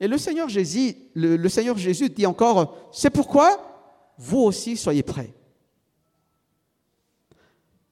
Et 0.00 0.08
le 0.08 0.18
Seigneur 0.18 0.48
Jésus, 0.48 0.96
le, 1.14 1.48
Seigneur 1.48 1.78
Jésus 1.78 2.10
dit 2.10 2.26
encore, 2.26 2.90
c'est 2.92 3.10
pourquoi 3.10 4.12
vous 4.18 4.40
aussi 4.40 4.76
soyez 4.76 5.02
prêts. 5.02 5.32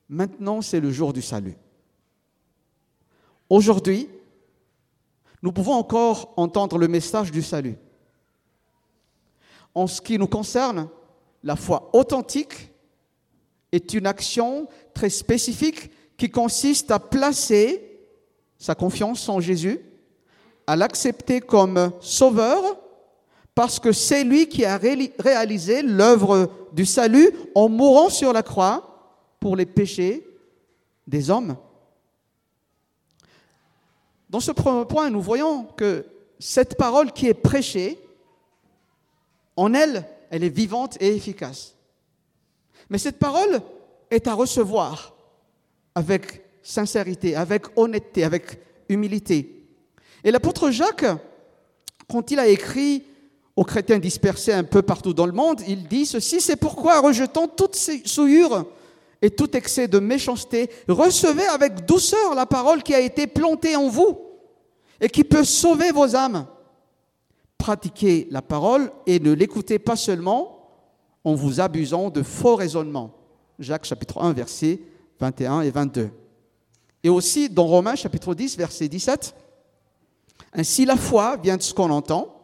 Maintenant, 0.09 0.61
c'est 0.61 0.81
le 0.81 0.91
jour 0.91 1.13
du 1.13 1.23
salut. 1.23 1.57
Aujourd'hui, 3.53 4.09
nous 5.43 5.53
pouvons 5.53 5.75
encore 5.75 6.33
entendre 6.39 6.79
le 6.79 6.89
message 6.89 7.31
du 7.31 7.43
salut. 7.43 7.77
En 9.75 9.87
ce 9.87 10.01
qui 10.01 10.19
nous 10.19 10.27
concerne, 10.27 10.89
la 11.43 11.55
foi 11.57 11.91
authentique 11.93 12.73
est 13.71 13.93
une 13.93 14.07
action 14.07 14.69
très 14.95 15.11
spécifique 15.11 15.91
qui 16.17 16.31
consiste 16.31 16.91
à 16.91 16.99
placer 16.99 18.01
sa 18.57 18.75
confiance 18.75 19.29
en 19.29 19.39
Jésus, 19.39 19.81
à 20.67 20.75
l'accepter 20.75 21.43
comme 21.43 21.93
sauveur, 22.01 22.63
parce 23.55 23.79
que 23.79 23.93
c'est 23.93 24.25
lui 24.25 24.49
qui 24.49 24.65
a 24.65 24.79
réalisé 24.79 25.83
l'œuvre 25.83 26.51
du 26.73 26.87
salut 26.87 27.31
en 27.55 27.69
mourant 27.69 28.09
sur 28.09 28.33
la 28.33 28.43
croix 28.43 29.29
pour 29.41 29.57
les 29.57 29.67
péchés 29.67 30.27
des 31.07 31.29
hommes. 31.29 31.55
Dans 34.33 34.41
ce 34.41 34.51
premier 34.51 34.87
point, 34.87 35.11
nous 35.11 35.21
voyons 35.21 35.65
que 35.77 36.07
cette 36.39 36.79
parole 36.79 37.13
qui 37.13 37.29
est 37.29 37.35
prêchée, 37.35 37.99
en 39.57 39.75
elle, 39.75 40.07
elle 40.31 40.43
est 40.43 40.49
vivante 40.49 40.97
et 41.01 41.15
efficace. 41.15 41.77
Mais 42.89 42.97
cette 42.97 43.19
parole 43.19 43.61
est 44.11 44.27
à 44.27 44.33
recevoir 44.33 45.15
avec 45.95 46.43
sincérité, 46.63 47.37
avec 47.37 47.67
honnêteté, 47.77 48.25
avec 48.25 48.59
humilité. 48.89 49.67
Et 50.25 50.31
l'apôtre 50.31 50.71
Jacques, 50.71 51.05
quand 52.09 52.31
il 52.31 52.39
a 52.39 52.49
écrit 52.49 53.05
aux 53.55 53.65
chrétiens 53.65 53.99
dispersés 53.99 54.55
un 54.55 54.65
peu 54.65 54.81
partout 54.81 55.13
dans 55.13 55.27
le 55.27 55.33
monde, 55.33 55.61
il 55.69 55.87
dit 55.89 56.07
ceci, 56.07 56.41
c'est 56.41 56.57
pourquoi, 56.57 57.01
rejetant 57.01 57.49
toute 57.49 57.77
souillure 58.07 58.65
et 59.23 59.31
tout 59.31 59.57
excès 59.57 59.87
de 59.87 60.01
méchanceté, 60.01 60.69
recevez 60.89 61.47
avec 61.47 61.87
douceur 61.87 62.35
la 62.35 62.45
parole 62.45 62.83
qui 62.83 62.93
a 62.93 63.01
été 63.01 63.29
plantée 63.29 63.77
en 63.77 63.89
vous 63.89 64.19
et 65.01 65.09
qui 65.09 65.23
peut 65.23 65.45
sauver 65.45 65.93
vos 65.93 66.15
âmes. 66.17 66.47
Pratiquez 67.57 68.27
la 68.31 68.43
parole 68.43 68.91
et 69.07 69.21
ne 69.21 69.33
l'écoutez 69.33 69.79
pas 69.79 69.97
seulement 69.97 70.59
en 71.23 71.35
vous 71.35 71.61
abusant 71.61 72.11
de 72.11 72.23
faux 72.23 72.57
raisonnements. 72.57 73.15
Jacques 73.61 73.85
chapitre 73.85 74.21
1, 74.21 74.33
versets 74.33 74.81
21 75.21 75.61
et 75.61 75.71
22. 75.71 76.11
Et 77.05 77.09
aussi 77.09 77.49
dans 77.49 77.67
Romains 77.67 77.95
chapitre 77.95 78.35
10, 78.35 78.57
verset 78.57 78.89
17, 78.89 79.35
Ainsi 80.55 80.85
la 80.85 80.97
foi 80.97 81.37
vient 81.37 81.57
de 81.57 81.63
ce 81.63 81.73
qu'on 81.73 81.91
entend, 81.91 82.37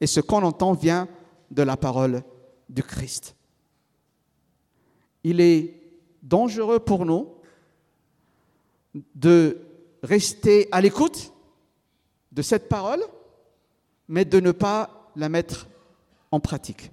et 0.00 0.06
ce 0.06 0.20
qu'on 0.20 0.42
entend 0.42 0.74
vient 0.74 1.08
de 1.50 1.62
la 1.62 1.76
parole 1.76 2.22
du 2.68 2.82
Christ. 2.82 3.34
Il 5.24 5.40
est 5.40 5.75
dangereux 6.26 6.80
pour 6.80 7.06
nous 7.06 7.28
de 9.14 9.58
rester 10.02 10.68
à 10.72 10.80
l'écoute 10.80 11.32
de 12.32 12.42
cette 12.42 12.68
parole, 12.68 13.02
mais 14.08 14.24
de 14.24 14.40
ne 14.40 14.52
pas 14.52 15.10
la 15.16 15.28
mettre 15.28 15.66
en 16.30 16.40
pratique. 16.40 16.90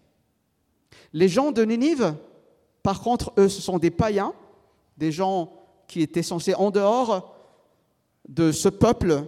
Les 1.12 1.28
gens 1.28 1.52
de 1.52 1.63
Ninive, 1.63 2.16
par 2.82 3.02
contre, 3.02 3.34
eux, 3.38 3.50
ce 3.50 3.62
sont 3.62 3.80
des 3.80 3.92
païens, 3.92 4.34
des 4.98 5.12
gens 5.12 5.54
qui 5.88 6.02
étaient 6.02 6.24
censés 6.24 6.56
en 6.56 6.72
dehors 6.72 7.36
de 8.28 8.52
ce 8.52 8.70
peuple 8.70 9.25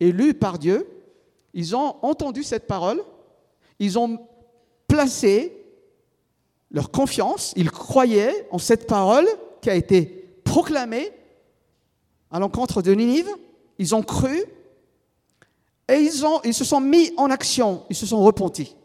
élu 0.00 0.34
par 0.34 0.58
Dieu. 0.58 0.86
Ils 1.54 1.74
ont 1.74 1.96
entendu 2.02 2.42
cette 2.42 2.66
parole, 2.66 3.02
ils 3.78 3.98
ont 3.98 4.26
placé 4.86 5.57
leur 6.70 6.90
confiance, 6.90 7.52
ils 7.56 7.70
croyaient 7.70 8.46
en 8.50 8.58
cette 8.58 8.86
parole 8.86 9.26
qui 9.60 9.70
a 9.70 9.74
été 9.74 10.04
proclamée 10.44 11.10
à 12.30 12.38
l'encontre 12.38 12.82
de 12.82 12.92
Ninive, 12.92 13.30
ils 13.78 13.94
ont 13.94 14.02
cru 14.02 14.44
et 15.88 15.94
ils, 15.94 16.12
se 16.54 16.64
sont 16.64 16.80
mis 16.80 17.12
en 17.16 17.30
action, 17.30 17.84
ils 17.88 17.96
se 17.96 18.06
sont 18.06 18.22
repentis. 18.22 18.76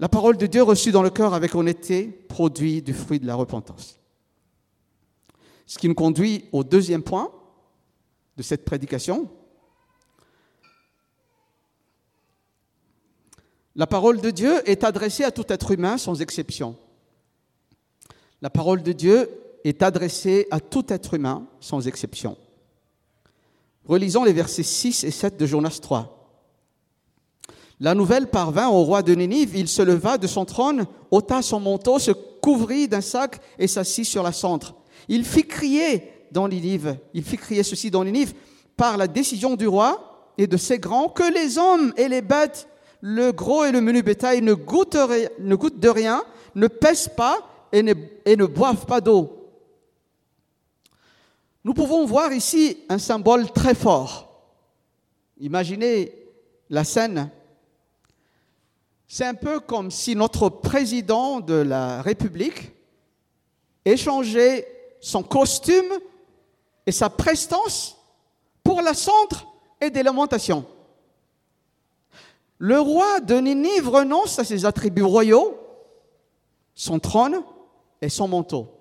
La 0.00 0.08
parole 0.08 0.36
de 0.36 0.46
Dieu 0.46 0.62
reçue 0.62 0.90
dans 0.90 1.02
le 1.02 1.10
cœur 1.10 1.34
avec 1.34 1.54
honnêteté 1.54 2.06
produit 2.06 2.82
du 2.82 2.94
fruit 2.94 3.20
de 3.20 3.26
la 3.26 3.34
repentance. 3.34 4.00
Ce 5.66 5.78
qui 5.78 5.88
nous 5.88 5.94
conduit 5.94 6.46
au 6.52 6.64
deuxième 6.64 7.02
point 7.02 7.30
de 8.36 8.42
cette 8.42 8.64
prédication. 8.64 9.30
La 13.74 13.86
parole 13.86 14.20
de 14.20 14.30
Dieu 14.30 14.68
est 14.68 14.84
adressée 14.84 15.24
à 15.24 15.30
tout 15.30 15.50
être 15.50 15.70
humain 15.70 15.96
sans 15.96 16.20
exception. 16.20 16.76
La 18.42 18.50
parole 18.50 18.82
de 18.82 18.92
Dieu 18.92 19.30
est 19.64 19.82
adressée 19.82 20.46
à 20.50 20.60
tout 20.60 20.92
être 20.92 21.14
humain 21.14 21.46
sans 21.60 21.86
exception. 21.86 22.36
Relisons 23.86 24.24
les 24.24 24.32
versets 24.32 24.62
6 24.62 25.04
et 25.04 25.10
7 25.10 25.38
de 25.38 25.46
Jonas 25.46 25.78
3. 25.80 26.18
La 27.80 27.94
nouvelle 27.94 28.28
parvint 28.28 28.68
au 28.68 28.84
roi 28.84 29.02
de 29.02 29.14
Nénive. 29.14 29.56
Il 29.56 29.68
se 29.68 29.82
leva 29.82 30.18
de 30.18 30.26
son 30.26 30.44
trône, 30.44 30.86
ôta 31.10 31.42
son 31.42 31.58
manteau, 31.58 31.98
se 31.98 32.12
couvrit 32.12 32.86
d'un 32.86 33.00
sac 33.00 33.40
et 33.58 33.66
s'assit 33.66 34.04
sur 34.04 34.22
la 34.22 34.32
cendre. 34.32 34.76
Il 35.08 35.24
fit 35.24 35.46
crier 35.46 36.08
dans 36.30 36.48
Ninive, 36.48 36.96
il 37.12 37.24
fit 37.24 37.36
crier 37.36 37.62
ceci 37.62 37.90
dans 37.90 38.04
Ninive, 38.04 38.34
par 38.76 38.96
la 38.96 39.08
décision 39.08 39.56
du 39.56 39.66
roi, 39.66 40.30
et 40.38 40.46
de 40.46 40.56
ses 40.56 40.78
grands, 40.78 41.08
que 41.08 41.30
les 41.32 41.58
hommes 41.58 41.92
et 41.96 42.08
les 42.08 42.22
bêtes, 42.22 42.68
le 43.02 43.32
gros 43.32 43.64
et 43.64 43.72
le 43.72 43.80
menu 43.80 44.00
bétail 44.02 44.40
ne 44.42 44.54
goûtent, 44.54 44.96
de 44.96 45.88
rien, 45.88 46.24
ne 46.54 46.68
pèsent 46.68 47.10
pas 47.14 47.36
et 47.72 47.82
ne, 47.82 47.94
et 48.24 48.36
ne 48.36 48.46
boivent 48.46 48.86
pas 48.86 49.00
d'eau. 49.00 49.50
Nous 51.64 51.74
pouvons 51.74 52.06
voir 52.06 52.32
ici 52.32 52.78
un 52.88 52.98
symbole 52.98 53.50
très 53.50 53.74
fort. 53.74 54.28
Imaginez 55.40 56.12
la 56.70 56.84
scène. 56.84 57.28
C'est 59.08 59.26
un 59.26 59.34
peu 59.34 59.58
comme 59.58 59.90
si 59.90 60.14
notre 60.14 60.48
président 60.48 61.40
de 61.40 61.54
la 61.54 62.02
République 62.02 62.70
échangeait 63.84 64.96
son 65.00 65.24
costume 65.24 65.92
et 66.86 66.92
sa 66.92 67.10
prestance 67.10 67.96
pour 68.62 68.80
la 68.80 68.94
cendre 68.94 69.52
et 69.80 69.90
des 69.90 70.04
lamentations. 70.04 70.64
Le 72.64 72.78
roi 72.78 73.18
de 73.18 73.34
Ninive 73.34 73.88
renonce 73.88 74.38
à 74.38 74.44
ses 74.44 74.64
attributs 74.64 75.02
royaux, 75.02 75.58
son 76.76 77.00
trône 77.00 77.42
et 78.00 78.08
son 78.08 78.28
manteau. 78.28 78.78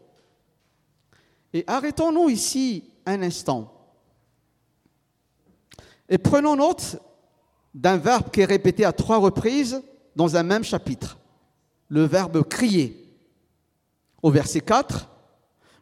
Et 1.52 1.64
arrêtons-nous 1.66 2.30
ici 2.30 2.84
un 3.08 3.24
instant. 3.24 3.74
Et 6.08 6.20
prenons 6.20 6.56
note 6.56 7.02
d'un 7.74 7.98
verbe 7.98 8.30
qui 8.30 8.42
est 8.42 8.46
répété 8.46 8.86
à 8.86 8.94
trois 8.94 9.18
reprises 9.18 9.82
dans 10.16 10.36
un 10.36 10.44
même 10.44 10.64
chapitre, 10.64 11.18
le 11.88 12.04
verbe 12.04 12.44
crier. 12.44 13.04
Au 14.22 14.30
verset 14.30 14.62
4, 14.62 15.10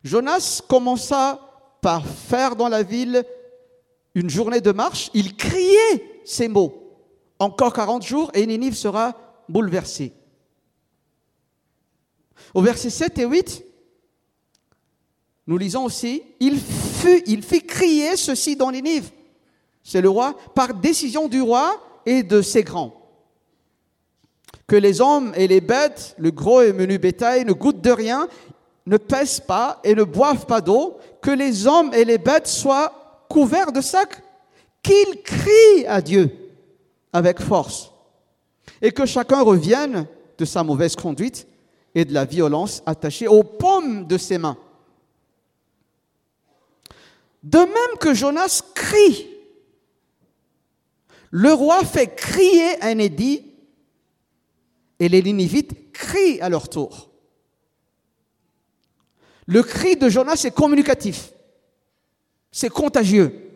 Jonas 0.06 0.62
commença 0.70 1.42
par 1.82 2.06
faire 2.06 2.56
dans 2.56 2.70
la 2.70 2.82
ville 2.82 3.26
une 4.16 4.30
journée 4.30 4.62
de 4.62 4.72
marche, 4.72 5.12
il 5.14 5.36
criait 5.36 6.22
ces 6.24 6.48
mots. 6.48 6.79
Encore 7.40 7.72
40 7.72 8.06
jours 8.06 8.30
et 8.34 8.46
Ninive 8.46 8.76
sera 8.76 9.16
bouleversée. 9.48 10.14
Au 12.54 12.62
verset 12.62 12.90
7 12.90 13.18
et 13.20 13.26
8, 13.26 13.64
nous 15.48 15.58
lisons 15.58 15.86
aussi, 15.86 16.22
il, 16.40 16.60
fut, 16.60 17.24
il 17.26 17.42
fit 17.42 17.66
crier 17.66 18.18
ceci 18.18 18.56
dans 18.56 18.72
Ninive. 18.72 19.10
C'est 19.84 20.02
le 20.02 20.10
roi, 20.10 20.36
par 20.54 20.74
décision 20.74 21.28
du 21.28 21.42
roi 21.42 21.82
et 22.06 22.24
de 22.24 22.42
ses 22.42 22.64
grands. 22.64 22.94
Que 24.68 24.76
les 24.76 25.02
hommes 25.02 25.34
et 25.36 25.48
les 25.48 25.62
bêtes, 25.62 26.16
le 26.20 26.32
gros 26.32 26.62
et 26.62 26.74
menu 26.74 26.98
bétail, 26.98 27.46
ne 27.46 27.54
goûtent 27.54 27.82
de 27.82 27.90
rien, 27.90 28.28
ne 28.86 28.98
pèsent 28.98 29.40
pas 29.40 29.80
et 29.84 29.96
ne 29.96 30.04
boivent 30.04 30.46
pas 30.46 30.62
d'eau, 30.62 30.98
que 31.22 31.32
les 31.32 31.66
hommes 31.66 31.94
et 31.94 32.06
les 32.06 32.18
bêtes 32.18 32.48
soient 32.48 33.26
couverts 33.30 33.72
de 33.72 33.82
sacs, 33.82 34.22
qu'ils 34.84 35.22
crient 35.24 35.88
à 35.88 36.02
Dieu 36.02 36.39
avec 37.14 37.40
force, 37.40 37.92
et 38.82 38.92
que 38.92 39.06
chacun 39.06 39.42
revienne 39.42 40.08
de 40.38 40.46
sa 40.46 40.64
mauvaise 40.64 40.96
conduite 40.96 41.48
et 41.96 42.06
de 42.06 42.14
la 42.14 42.26
violence 42.26 42.84
attachée 42.86 43.28
aux 43.28 43.44
paumes 43.44 44.06
de 44.08 44.18
ses 44.18 44.38
mains. 44.38 44.58
De 47.44 47.60
même 47.60 47.98
que 48.00 48.14
Jonas 48.14 48.62
crie, 48.76 49.28
le 51.32 51.54
roi 51.54 51.84
fait 51.84 52.16
crier 52.16 52.82
un 52.84 52.98
édit 53.00 53.46
et 55.00 55.10
les 55.10 55.22
Ninivites 55.22 55.92
crient 55.94 56.42
à 56.42 56.50
leur 56.50 56.70
tour. 56.70 57.10
Le 59.46 59.64
cri 59.64 59.96
de 59.96 60.10
Jonas 60.10 60.44
est 60.46 60.54
communicatif. 60.54 61.32
C'est 62.52 62.70
contagieux. 62.70 63.49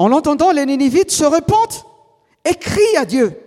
En 0.00 0.08
l'entendant, 0.08 0.50
les 0.50 0.64
Ninivites 0.64 1.10
se 1.10 1.24
repentent 1.24 1.84
et 2.46 2.54
crient 2.54 2.96
à 2.96 3.04
Dieu. 3.04 3.38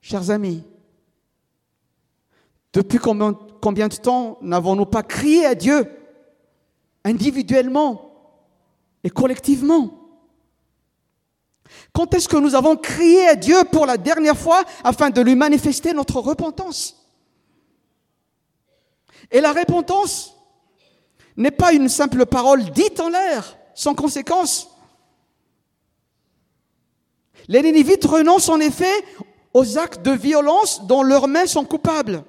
Chers 0.00 0.30
amis, 0.30 0.62
depuis 2.72 3.00
combien 3.00 3.88
de 3.88 3.96
temps 3.96 4.38
n'avons-nous 4.40 4.86
pas 4.86 5.02
crié 5.02 5.46
à 5.46 5.56
Dieu 5.56 5.84
individuellement 7.02 8.12
et 9.02 9.10
collectivement? 9.10 9.90
Quand 11.92 12.14
est-ce 12.14 12.28
que 12.28 12.36
nous 12.36 12.54
avons 12.54 12.76
crié 12.76 13.26
à 13.26 13.34
Dieu 13.34 13.64
pour 13.72 13.84
la 13.84 13.96
dernière 13.96 14.38
fois 14.38 14.62
afin 14.84 15.10
de 15.10 15.20
lui 15.20 15.34
manifester 15.34 15.92
notre 15.92 16.20
repentance? 16.20 17.04
Et 19.32 19.40
la 19.40 19.52
repentance 19.52 20.36
n'est 21.40 21.50
pas 21.50 21.72
une 21.72 21.88
simple 21.88 22.26
parole 22.26 22.64
dite 22.70 23.00
en 23.00 23.08
l'air, 23.08 23.56
sans 23.74 23.94
conséquence. 23.94 24.68
Les 27.48 27.62
Nénivites 27.62 28.04
renoncent 28.04 28.50
en 28.50 28.60
effet 28.60 29.04
aux 29.54 29.78
actes 29.78 30.02
de 30.02 30.12
violence 30.12 30.86
dont 30.86 31.02
leurs 31.02 31.28
mains 31.28 31.46
sont 31.46 31.64
coupables. 31.64 32.22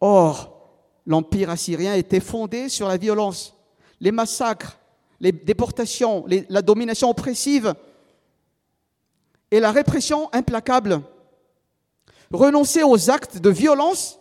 Or, 0.00 0.70
l'Empire 1.06 1.50
assyrien 1.50 1.94
était 1.94 2.20
fondé 2.20 2.68
sur 2.68 2.86
la 2.86 2.98
violence, 2.98 3.56
les 4.00 4.12
massacres, 4.12 4.78
les 5.18 5.32
déportations, 5.32 6.24
la 6.48 6.62
domination 6.62 7.10
oppressive 7.10 7.74
et 9.50 9.60
la 9.60 9.72
répression 9.72 10.28
implacable. 10.32 11.00
Renoncer 12.30 12.82
aux 12.82 13.10
actes 13.10 13.38
de 13.38 13.50
violence 13.50 14.18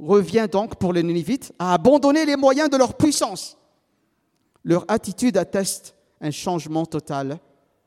revient 0.00 0.48
donc 0.50 0.76
pour 0.76 0.92
les 0.92 1.02
Nénivites 1.02 1.52
à 1.58 1.74
abandonner 1.74 2.24
les 2.24 2.36
moyens 2.36 2.70
de 2.70 2.76
leur 2.76 2.96
puissance. 2.96 3.58
Leur 4.64 4.84
attitude 4.88 5.36
atteste 5.36 5.94
un 6.20 6.30
changement 6.30 6.86
total 6.86 7.38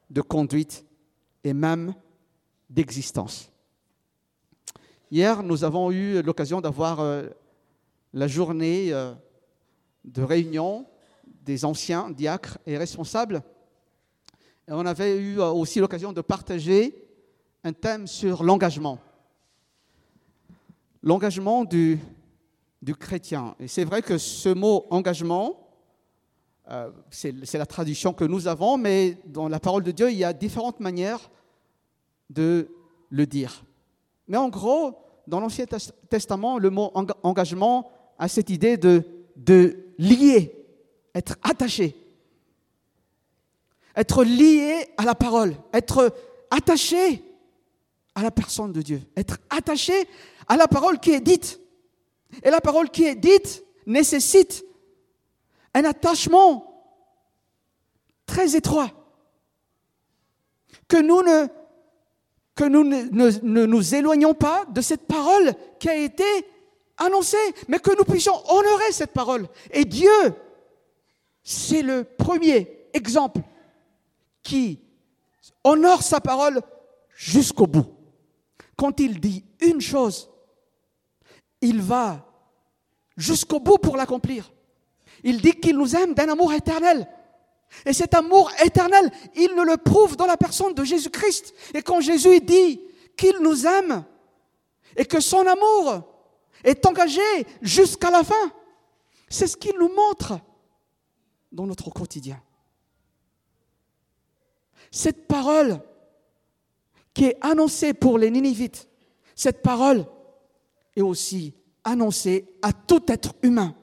de 0.10 0.22
conduite 0.22 0.86
et 1.44 1.54
même 1.54 1.94
d'existence. 2.70 3.50
Hier, 5.12 5.44
nous 5.44 5.64
avons 5.64 5.92
eu 5.92 6.22
l'occasion 6.24 6.62
d'avoir 6.62 7.00
euh, 7.00 7.28
la 8.14 8.28
journée 8.28 8.92
euh, 8.92 9.14
de 10.04 10.24
réunion 10.24 10.88
des 11.26 11.66
anciens 11.66 12.10
diacres 12.10 12.58
et 12.66 12.78
responsables. 12.78 13.44
Et 14.68 14.72
on 14.72 14.86
avait 14.86 15.18
eu 15.18 15.40
euh, 15.40 15.52
aussi 15.52 15.80
l'occasion 15.80 16.14
de 16.14 16.22
partager 16.22 16.96
un 17.64 17.74
thème 17.74 18.08
sur 18.08 18.44
l'engagement. 18.44 19.00
L'engagement 21.04 21.66
du, 21.66 22.00
du 22.82 22.96
chrétien. 22.96 23.56
Et 23.60 23.68
c'est 23.68 23.84
vrai 23.84 24.02
que 24.02 24.18
ce 24.18 24.50
mot 24.50 24.86
engagement, 24.90 25.70
euh, 26.72 26.90
c'est 27.12 27.58
la 27.58 27.66
traduction 27.66 28.14
que 28.14 28.24
nous 28.24 28.48
avons, 28.48 28.78
mais 28.78 29.18
dans 29.26 29.48
la 29.48 29.60
parole 29.60 29.84
de 29.84 29.92
Dieu, 29.92 30.12
il 30.12 30.18
y 30.18 30.24
a 30.24 30.34
différentes 30.34 30.80
manières 30.80 31.30
de 32.30 32.70
le 33.10 33.26
dire. 33.26 33.64
Mais 34.28 34.38
en 34.38 34.50
gros, 34.50 34.98
dans 35.28 35.40
l'Ancien 35.40 35.66
Testament, 36.10 36.58
le 36.58 36.70
mot 36.70 36.92
engagement 37.22 37.92
a 38.18 38.28
cette 38.28 38.50
idée 38.50 38.78
de, 38.78 39.04
de 39.36 39.78
lier 39.98 40.64
être 41.16 41.36
attaché, 41.44 41.96
être 43.96 44.24
lié 44.24 44.88
à 44.98 45.06
la 45.06 45.16
parole, 45.16 45.56
être 45.74 46.14
attaché 46.50 47.24
à 48.16 48.24
la 48.24 48.32
personne 48.32 48.72
de 48.72 48.82
Dieu, 48.82 49.02
être 49.16 49.38
attaché 49.50 49.94
à 50.48 50.58
la 50.58 50.68
parole 50.68 51.00
qui 51.00 51.12
est 51.12 51.20
dite. 51.20 51.60
Et 52.44 52.50
la 52.50 52.62
parole 52.62 52.90
qui 52.90 53.06
est 53.06 53.16
dite 53.16 53.64
nécessite 53.86 54.64
un 55.74 55.84
attachement 55.84 56.86
très 58.26 58.56
étroit. 58.56 58.92
Que 60.88 60.98
nous 60.98 61.22
ne, 61.22 61.48
nous 62.68 62.84
ne 62.84 63.66
nous 63.66 63.96
éloignons 63.96 64.34
pas 64.34 64.66
de 64.66 64.82
cette 64.82 65.08
parole 65.08 65.54
qui 65.80 65.90
a 65.90 65.96
été 65.96 66.24
annoncée, 66.98 67.38
mais 67.68 67.80
que 67.80 67.96
nous 67.98 68.04
puissions 68.04 68.36
honorer 68.50 68.92
cette 68.92 69.12
parole. 69.12 69.48
Et 69.72 69.86
Dieu 69.86 70.10
c'est 71.44 71.82
le 71.82 72.06
premier 72.06 72.88
exemple 72.94 73.42
qui 74.42 74.80
honore 75.64 76.02
sa 76.02 76.22
parole 76.22 76.62
jusqu'au 77.16 77.68
bout. 77.68 77.86
Quand 78.78 79.00
il 79.00 79.20
dit 79.20 79.44
une 79.60 79.82
chose, 79.82 80.30
il 81.64 81.82
va 81.82 82.26
jusqu'au 83.16 83.60
bout 83.60 83.78
pour 83.78 83.96
l'accomplir. 83.96 84.52
Il 85.24 85.42
dit 85.42 85.54
qu'il 85.54 85.78
nous 85.78 85.96
aime 85.96 86.14
d'un 86.14 86.30
amour 86.30 86.54
éternel. 86.54 87.08
Et 87.86 87.94
cet 87.94 88.14
amour 88.14 88.52
éternel, 88.64 89.10
il 89.36 89.50
le 89.56 89.78
prouve 89.78 90.18
dans 90.18 90.26
la 90.26 90.38
personne 90.38 90.74
de 90.74 90.84
Jésus-Christ. 90.84 91.54
Et 91.74 91.82
quand 91.82 92.02
Jésus 92.02 92.40
dit 92.42 92.82
qu'il 93.16 93.38
nous 93.40 93.66
aime 93.66 94.04
et 94.96 95.06
que 95.06 95.22
son 95.22 95.48
amour 95.48 96.04
est 96.64 96.86
engagé 96.86 97.22
jusqu'à 97.62 98.12
la 98.12 98.24
fin, 98.24 98.52
c'est 99.30 99.48
ce 99.48 99.58
qu'il 99.58 99.78
nous 99.80 99.94
montre 99.94 100.40
dans 101.52 101.66
notre 101.66 101.90
quotidien. 101.90 102.42
Cette 104.92 105.28
parole 105.28 105.80
qui 107.14 107.26
est 107.26 107.38
annoncée 107.42 107.94
pour 107.94 108.18
les 108.18 108.30
Ninivites, 108.30 108.88
cette 109.34 109.62
parole 109.62 110.06
et 110.96 111.02
aussi 111.02 111.54
annoncé 111.84 112.58
à 112.62 112.72
tout 112.72 113.04
être 113.08 113.34
humain. 113.42 113.76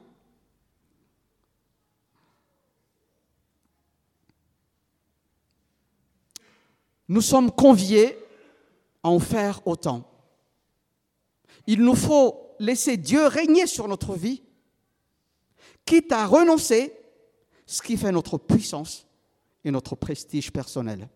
Nous 7.07 7.21
sommes 7.21 7.51
conviés 7.51 8.17
à 9.03 9.09
en 9.09 9.19
faire 9.19 9.67
autant. 9.67 10.09
Il 11.67 11.81
nous 11.83 11.95
faut 11.95 12.55
laisser 12.59 12.95
Dieu 12.97 13.25
régner 13.27 13.67
sur 13.67 13.87
notre 13.87 14.15
vie, 14.15 14.41
quitte 15.85 16.11
à 16.11 16.25
renoncer 16.25 16.93
ce 17.65 17.81
qui 17.81 17.97
fait 17.97 18.11
notre 18.11 18.37
puissance 18.37 19.05
et 19.63 19.71
notre 19.71 19.95
prestige 19.95 20.51
personnel. 20.51 21.09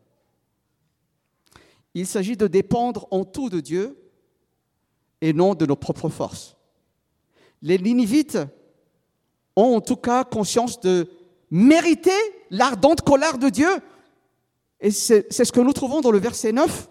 Il 1.94 2.06
s'agit 2.06 2.36
de 2.36 2.48
dépendre 2.48 3.08
en 3.12 3.24
tout 3.24 3.50
de 3.50 3.62
Dieu 3.62 4.05
et 5.26 5.34
non 5.34 5.56
de 5.56 5.66
nos 5.66 5.76
propres 5.76 6.10
forces. 6.10 6.56
Les 7.64 7.80
Ninivites 7.80 8.38
ont 9.56 9.78
en 9.78 9.82
tout 9.82 9.96
cas 9.96 10.24
conscience 10.24 10.80
de 10.80 11.10
mériter 11.50 12.12
l'ardente 12.52 13.02
colère 13.02 13.40
de 13.40 13.50
Dieu. 13.50 13.70
Et 14.80 14.92
c'est 14.92 15.32
ce 15.32 15.52
que 15.52 15.62
nous 15.62 15.74
trouvons 15.74 16.02
dans 16.02 16.12
le 16.12 16.20
verset 16.20 16.52
9. 16.52 16.90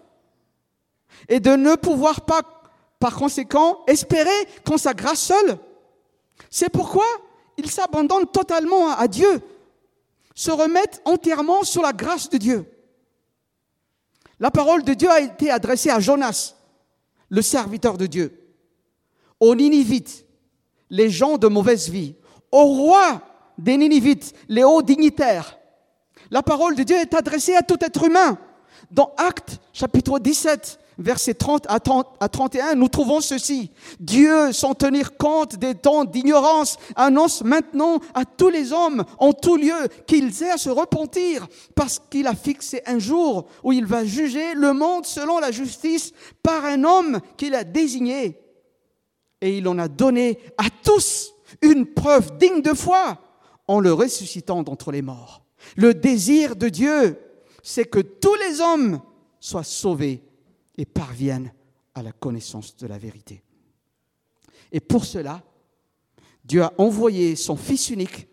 Et 1.29 1.39
de 1.39 1.51
ne 1.51 1.77
pouvoir 1.77 2.23
pas, 2.23 2.43
par 2.99 3.15
conséquent, 3.15 3.85
espérer 3.87 4.49
qu'en 4.65 4.79
sa 4.79 4.95
grâce 4.95 5.21
seule. 5.21 5.57
C'est 6.51 6.71
pourquoi 6.71 7.07
ils 7.57 7.71
s'abandonnent 7.71 8.27
totalement 8.27 8.91
à 8.91 9.07
Dieu, 9.07 9.43
se 10.35 10.51
remettent 10.51 11.01
entièrement 11.05 11.63
sur 11.63 11.83
la 11.83 11.93
grâce 11.93 12.29
de 12.31 12.39
Dieu. 12.39 12.69
La 14.41 14.51
parole 14.51 14.83
de 14.83 14.95
Dieu 14.95 15.09
a 15.09 15.21
été 15.21 15.53
adressée 15.53 15.91
à 15.91 16.01
Jonas, 16.01 16.57
le 17.35 17.43
serviteur 17.43 17.99
de 17.99 18.07
Dieu, 18.07 18.33
aux 19.41 19.57
Ninivites, 19.57 20.25
les 20.89 21.11
gens 21.11 21.37
de 21.37 21.49
mauvaise 21.49 21.89
vie, 21.89 22.15
au 22.53 22.65
roi 22.65 23.23
des 23.59 23.77
Ninivites, 23.77 24.33
les 24.49 24.63
hauts 24.63 24.83
dignitaires. 24.83 25.59
La 26.31 26.45
parole 26.45 26.77
de 26.77 26.85
Dieu 26.85 26.97
est 26.97 27.13
adressée 27.13 27.57
à 27.57 27.63
tout 27.63 27.79
être 27.85 28.05
humain. 28.05 28.39
Dans 28.93 29.13
Actes 29.17 29.59
chapitre 29.73 30.21
17, 30.21 30.79
versets 30.99 31.35
30 31.35 31.67
à, 31.69 31.81
30 31.81 32.07
à 32.21 32.29
31, 32.29 32.75
nous 32.75 32.89
trouvons 32.89 33.21
ceci. 33.21 33.71
Dieu, 34.01 34.53
sans 34.53 34.75
tenir 34.75 35.17
compte 35.17 35.57
des 35.57 35.75
temps 35.75 36.05
d'ignorance, 36.05 36.77
annonce 36.97 37.43
maintenant 37.43 38.01
à 38.15 38.25
tous 38.25 38.51
les 38.51 38.73
hommes 38.73 39.05
en 39.19 39.33
tout 39.33 39.57
lieu 39.57 39.89
qu'ils 40.07 40.43
aient 40.43 40.51
à 40.51 40.59
se 40.59 40.71
repentir 40.71 41.47
parce 41.75 42.01
qu'il 42.11 42.27
a 42.27 42.35
fixé 42.35 42.83
un 42.87 42.99
jour 42.99 43.47
où 43.63 43.73
il 43.73 43.87
va 43.87 44.05
juger 44.05 44.55
le 44.55 44.73
monde 44.73 45.07
selon 45.07 45.39
la 45.39 45.51
justice 45.51 46.13
par 46.43 46.65
un 46.65 46.85
homme 46.85 47.21
qu'il 47.37 47.55
a 47.55 47.65
désigné. 47.65 48.41
Et 49.41 49.59
il 49.59 49.69
en 49.69 49.79
a 49.79 49.89
donné 49.89 50.39
à 50.59 50.65
tous 50.83 51.33
une 51.61 51.87
preuve 51.87 52.37
digne 52.39 52.63
de 52.63 52.73
foi 52.73 53.19
en 53.69 53.81
le 53.81 53.93
ressuscitant 53.93 54.63
d'entre 54.63 54.93
les 54.93 55.03
morts. 55.03 55.43
Le 55.77 55.95
désir 55.95 56.57
de 56.57 56.69
Dieu, 56.69 57.19
c'est 57.63 57.87
que 57.87 58.01
tous 58.01 58.35
les 58.35 58.61
hommes 58.61 59.01
soient 59.41 59.65
sauvés 59.65 60.23
et 60.77 60.85
parviennent 60.85 61.53
à 61.95 62.03
la 62.03 62.13
connaissance 62.13 62.77
de 62.77 62.87
la 62.87 62.99
vérité. 62.99 63.43
Et 64.73 64.81
pour 64.81 65.05
cela, 65.05 65.43
Dieu 66.45 66.63
a 66.63 66.73
envoyé 66.79 67.37
son 67.37 67.57
Fils 67.57 67.91
unique 67.91 68.29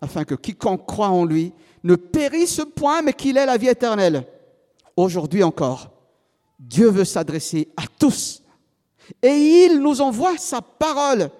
afin 0.00 0.24
que 0.24 0.34
quiconque 0.34 0.86
croit 0.86 1.08
en 1.08 1.24
lui 1.24 1.52
ne 1.84 1.94
périsse 1.94 2.60
point, 2.74 3.02
mais 3.02 3.12
qu'il 3.12 3.36
ait 3.36 3.46
la 3.46 3.56
vie 3.56 3.68
éternelle. 3.68 4.26
Aujourd'hui 4.96 5.42
encore, 5.42 5.90
Dieu 6.58 6.88
veut 6.88 7.04
s'adresser 7.04 7.68
à 7.76 7.84
tous 7.98 8.42
et 9.22 9.64
il 9.66 9.80
nous 9.80 10.00
envoie 10.00 10.36
sa 10.36 10.60
parole 10.60 11.30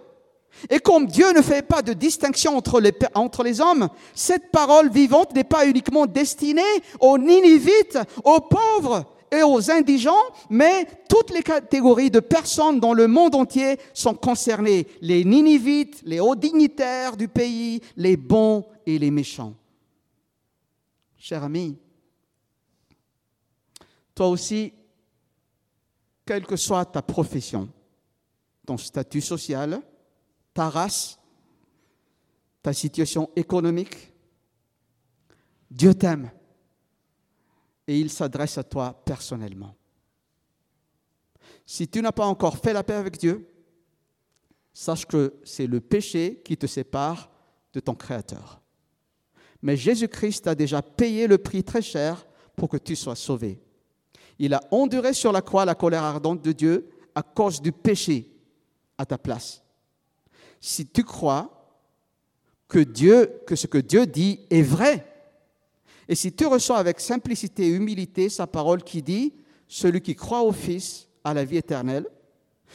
et 0.71 0.81
comme 0.81 1.07
Dieu 1.07 1.33
ne 1.33 1.43
fait 1.43 1.63
pas 1.63 1.83
de 1.83 1.93
distinction 1.93 2.57
entre 2.57 2.81
les, 2.81 2.93
entre 3.15 3.43
les 3.43 3.61
hommes, 3.61 3.89
cette 4.15 4.51
parole 4.51 4.91
vivante 4.91 5.35
n'est 5.35 5.45
pas 5.45 5.67
uniquement 5.67 6.07
destinée 6.07 6.63
aux 7.01 7.19
Ninivites, 7.19 7.99
aux 8.25 8.41
pauvres 8.41 9.05
et 9.31 9.43
aux 9.43 9.71
indigents, 9.71 10.13
mais 10.51 10.87
toutes 11.09 11.31
les 11.31 11.43
catégories 11.43 12.11
de 12.11 12.21
personnes 12.21 12.81
dans 12.81 12.95
le 12.95 13.07
monde 13.07 13.35
entier 13.35 13.79
sont 13.93 14.15
concernées. 14.15 14.87
Les 15.01 15.25
Ninivites, 15.25 16.03
les 16.05 16.21
hauts 16.21 16.37
dignitaires 16.37 17.17
du 17.17 17.29
pays, 17.29 17.81
les 17.97 18.17
bons 18.17 18.65
et 18.87 18.99
les 18.99 19.11
méchants. 19.11 19.55
Cher 21.17 21.45
ami, 21.45 21.77
toi 24.15 24.29
aussi, 24.29 24.73
quelle 26.25 26.47
que 26.47 26.57
soit 26.57 26.85
ta 26.85 27.03
profession, 27.03 27.69
ton 28.67 28.77
statut 28.77 29.21
social, 29.21 29.81
ta 30.53 30.69
race, 30.69 31.19
ta 32.63 32.73
situation 32.73 33.31
économique. 33.37 34.13
Dieu 35.71 35.95
t'aime 35.95 36.31
et 37.89 37.99
il 37.99 38.11
s'adresse 38.11 38.57
à 38.57 38.63
toi 38.63 39.03
personnellement. 39.05 39.75
Si 41.67 41.89
tu 41.89 42.01
n'as 42.01 42.13
pas 42.13 42.27
encore 42.27 42.59
fait 42.59 42.73
la 42.73 42.85
paix 42.85 42.95
avec 42.95 43.19
Dieu, 43.19 43.49
sache 44.73 45.05
que 45.07 45.35
c'est 45.43 45.67
le 45.67 45.81
péché 45.81 46.41
qui 46.45 46.57
te 46.57 46.69
sépare 46.69 47.29
de 47.73 47.81
ton 47.81 47.97
Créateur. 47.97 48.61
Mais 49.61 49.77
Jésus-Christ 49.77 50.47
a 50.47 50.55
déjà 50.55 50.83
payé 50.83 51.27
le 51.27 51.39
prix 51.39 51.65
très 51.65 51.83
cher 51.83 52.25
pour 52.55 52.69
que 52.69 52.77
tu 52.77 52.95
sois 52.95 53.17
sauvé. 53.17 53.61
Il 54.39 54.55
a 54.55 54.61
enduré 54.71 55.13
sur 55.13 55.33
la 55.33 55.43
croix 55.43 55.65
la 55.65 55.75
colère 55.75 56.05
ardente 56.05 56.43
de 56.43 56.53
Dieu 56.53 56.89
à 57.17 57.23
cause 57.25 57.61
du 57.61 57.73
péché 57.73 58.31
à 58.97 59.05
ta 59.05 59.19
place 59.19 59.65
si 60.61 60.87
tu 60.87 61.05
crois 61.05 61.55
que 62.69 62.79
Dieu, 62.79 63.41
que 63.47 63.57
ce 63.57 63.67
que 63.67 63.79
Dieu 63.79 64.07
dit 64.07 64.41
est 64.51 64.63
vrai. 64.63 65.08
Et 66.09 66.15
si 66.15 66.33
tu 66.33 66.47
reçois 66.47 66.79
avec 66.79 67.01
simplicité 67.01 67.67
et 67.67 67.71
humilité 67.71 68.29
sa 68.29 68.47
parole 68.47 68.83
qui 68.83 69.03
dit, 69.03 69.35
celui 69.67 70.01
qui 70.01 70.17
croit 70.17 70.43
au 70.43 70.53
Fils 70.53 71.09
a 71.23 71.35
la 71.35 71.45
vie 71.45 71.59
éternelle, 71.59 72.07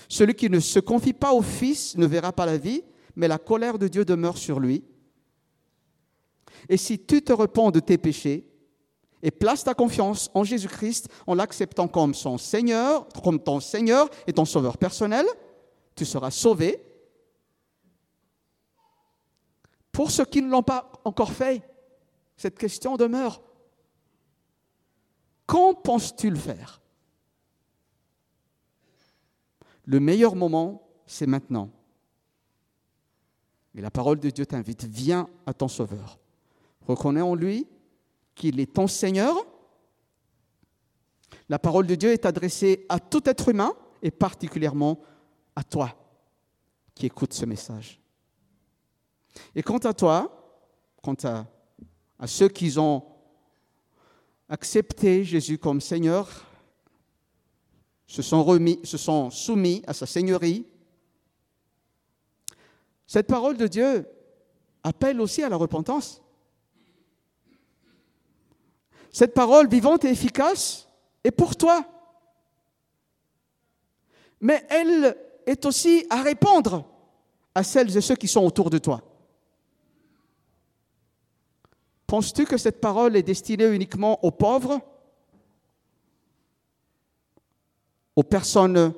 celui 0.08 0.36
qui 0.36 0.50
ne 0.50 0.60
se 0.60 0.80
confie 0.80 1.14
pas 1.14 1.34
au 1.34 1.42
Fils 1.42 1.98
ne 1.98 2.06
verra 2.06 2.32
pas 2.32 2.46
la 2.46 2.58
vie, 2.58 2.84
mais 3.16 3.28
la 3.28 3.40
colère 3.40 3.80
de 3.80 3.88
Dieu 3.88 4.06
demeure 4.06 4.38
sur 4.38 4.60
lui. 4.60 4.84
Et 6.70 6.78
si 6.78 7.00
tu 7.00 7.22
te 7.22 7.34
repens 7.34 7.72
de 7.72 7.80
tes 7.80 7.98
péchés 7.98 8.48
et 9.22 9.32
places 9.32 9.64
ta 9.64 9.74
confiance 9.74 10.30
en 10.34 10.44
Jésus-Christ 10.44 11.10
en 11.26 11.36
l'acceptant 11.36 11.88
comme 11.88 12.14
son 12.14 12.38
Seigneur, 12.38 13.08
comme 13.24 13.40
ton 13.40 13.60
Seigneur 13.60 14.10
et 14.28 14.34
ton 14.34 14.46
Sauveur 14.46 14.78
personnel, 14.78 15.26
tu 15.96 16.06
seras 16.06 16.32
sauvé 16.32 16.84
pour 19.92 20.10
ceux 20.10 20.26
qui 20.26 20.42
ne 20.42 20.50
l'ont 20.50 20.64
pas 20.64 20.92
encore 21.06 21.32
fait, 21.32 21.62
cette 22.38 22.58
question 22.58 22.98
demeure. 22.98 23.42
Quand 25.46 25.74
penses-tu 25.74 26.30
le 26.30 26.38
faire? 26.38 26.82
Le 29.86 30.00
meilleur 30.00 30.36
moment, 30.36 30.88
c'est 31.06 31.28
maintenant. 31.28 31.70
Et 33.76 33.82
la 33.82 33.92
parole 33.92 34.20
de 34.20 34.30
Dieu 34.30 34.46
t'invite, 34.46 34.86
viens 34.86 35.28
à 35.46 35.54
ton 35.54 35.68
Sauveur. 35.68 36.20
Reconnais 36.88 37.22
en 37.22 37.36
lui 37.36 37.68
qu'il 38.36 38.60
est 38.60 38.74
ton 38.74 38.88
Seigneur. 38.88 39.36
La 41.50 41.60
parole 41.60 41.88
de 41.88 41.96
Dieu 41.96 42.12
est 42.12 42.26
adressée 42.26 42.86
à 42.90 43.00
tout 43.00 43.28
être 43.30 43.50
humain 43.50 43.74
et 44.02 44.12
particulièrement 44.12 45.00
à 45.56 45.64
toi 45.64 45.96
qui 46.96 47.06
écoutes 47.06 47.34
ce 47.34 47.46
message. 47.46 48.00
Et 49.56 49.64
quant 49.64 49.80
à 49.80 49.94
toi, 49.94 50.62
quant 51.02 51.16
à, 51.24 51.46
ceux 52.28 52.50
qui 52.50 52.78
ont 52.78 53.04
accepté 54.50 55.24
Jésus 55.24 55.58
comme 55.58 55.82
Seigneur, 55.82 56.30
se 58.08 58.22
sont 58.22 59.32
soumis 59.32 59.82
à 59.88 59.94
sa 59.94 60.06
Seigneurie, 60.06 60.66
cette 63.08 63.28
parole 63.28 63.58
de 63.58 63.68
Dieu 63.68 64.08
appelle 64.84 65.22
aussi 65.22 65.44
à 65.44 65.50
la 65.50 65.56
repentance. 65.56 66.22
Cette 69.12 69.34
parole 69.34 69.70
vivante 69.70 70.04
et 70.06 70.10
efficace 70.10 70.88
est 71.24 71.32
pour 71.32 71.56
toi. 71.56 71.86
Mais 74.42 74.66
elle 74.70 75.16
est 75.46 75.66
aussi 75.66 76.06
à 76.10 76.24
répondre 76.24 76.86
à 77.54 77.64
celles 77.64 77.96
et 77.96 78.02
ceux 78.02 78.16
qui 78.16 78.28
sont 78.28 78.44
autour 78.44 78.70
de 78.70 78.80
toi. 78.80 79.02
Penses-tu 82.14 82.46
que 82.46 82.58
cette 82.58 82.80
parole 82.80 83.16
est 83.16 83.24
destinée 83.24 83.66
uniquement 83.66 84.24
aux 84.24 84.30
pauvres, 84.30 84.80
aux 88.16 88.22
personnes 88.22 88.94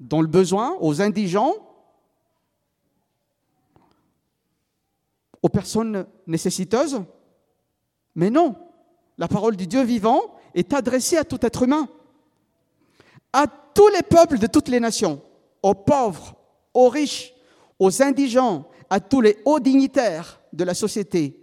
dans 0.00 0.20
le 0.20 0.26
besoin, 0.26 0.76
aux 0.80 1.00
indigents, 1.00 1.54
aux 5.42 5.48
personnes 5.48 6.04
nécessiteuses? 6.26 7.04
Mais 8.16 8.30
non, 8.30 8.56
la 9.16 9.28
parole 9.28 9.54
du 9.54 9.68
Dieu 9.68 9.84
vivant 9.84 10.22
est 10.54 10.72
adressée 10.72 11.18
à 11.18 11.24
tout 11.24 11.46
être 11.46 11.62
humain, 11.62 11.88
à 13.32 13.46
tous 13.46 13.88
les 13.90 14.02
peuples 14.02 14.40
de 14.40 14.48
toutes 14.48 14.66
les 14.66 14.80
nations, 14.80 15.22
aux 15.62 15.74
pauvres, 15.74 16.34
aux 16.74 16.88
riches, 16.88 17.32
aux 17.78 18.02
indigents, 18.02 18.68
à 18.90 18.98
tous 18.98 19.20
les 19.20 19.38
hauts 19.44 19.60
dignitaires 19.60 20.40
de 20.52 20.64
la 20.64 20.74
société, 20.74 21.38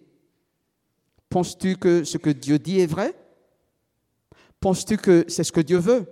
Penses-tu 1.30 1.78
que 1.78 2.04
ce 2.04 2.18
que 2.18 2.30
Dieu 2.30 2.58
dit 2.60 2.80
est 2.80 2.88
vrai? 2.88 3.16
Penses-tu 4.60 4.98
que 4.98 5.26
c'est 5.28 5.44
ce 5.44 5.52
que 5.52 5.62
Dieu 5.62 5.78
veut? 5.78 6.06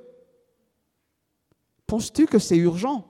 Penses-tu 1.87 2.27
que 2.27 2.39
c'est 2.39 2.57
urgent? 2.57 3.07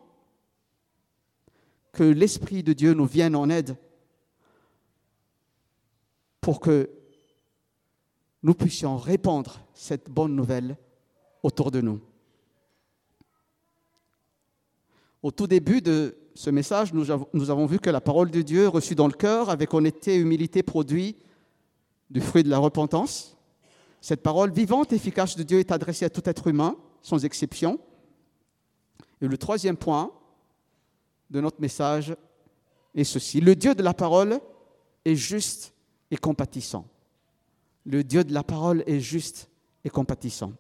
Que 1.92 2.04
l'Esprit 2.04 2.64
de 2.64 2.74
Dieu 2.74 2.94
nous 2.94 3.06
vienne 3.06 3.36
en 3.36 3.50
aide 3.50 3.76
pour 6.40 6.60
que 6.60 6.90
nous 8.44 8.54
puissions 8.54 8.98
répandre 8.98 9.60
cette 9.74 10.10
bonne 10.10 10.36
nouvelle 10.36 10.78
autour 11.44 11.72
de 11.72 11.82
nous. 11.82 12.00
Au 15.22 15.32
tout 15.32 15.48
début 15.48 15.82
de 15.82 16.18
ce 16.36 16.50
message, 16.52 16.94
nous 16.94 17.12
avons, 17.12 17.66
vu 17.66 17.80
que 17.80 17.90
la 17.90 18.00
parole 18.00 18.32
de 18.32 18.42
Dieu 18.42 18.68
reçue 18.68 18.96
dans 18.96 19.08
le 19.08 19.14
cœur, 19.14 19.50
avec 19.50 19.74
honnêteté 19.74 20.16
et 20.16 20.20
humilité, 20.20 20.64
produit 20.64 21.18
du 22.10 22.22
fruit 22.22 22.44
de 22.44 22.50
la 22.50 22.58
repentance. 22.58 23.38
Cette 24.02 24.22
parole 24.22 24.52
vivante 24.52 24.94
efficace 24.94 25.36
de 25.36 25.44
Dieu 25.44 25.60
est 25.60 25.72
adressée 25.72 26.06
à 26.06 26.10
tout 26.10 26.28
être 26.30 26.48
humain, 26.48 26.76
sans 27.02 27.26
exception. 27.26 27.80
Et 29.22 29.28
le 29.28 29.38
troisième 29.38 29.78
point 29.78 30.12
de 31.30 31.42
notre 31.42 31.60
message 31.60 32.16
est 32.96 33.04
ceci. 33.04 33.42
Le 33.42 33.56
Dieu 33.56 33.76
de 33.76 33.84
la 33.84 33.94
parole 33.94 34.40
est 35.06 35.16
juste 35.16 35.74
et 36.12 36.18
compatissant. 36.18 36.88
Le 37.86 38.04
Dieu 38.04 38.24
de 38.24 38.34
la 38.34 38.44
parole 38.44 38.84
est 38.86 39.00
juste 39.00 39.50
et 39.84 39.90
compatissant. 39.90 40.54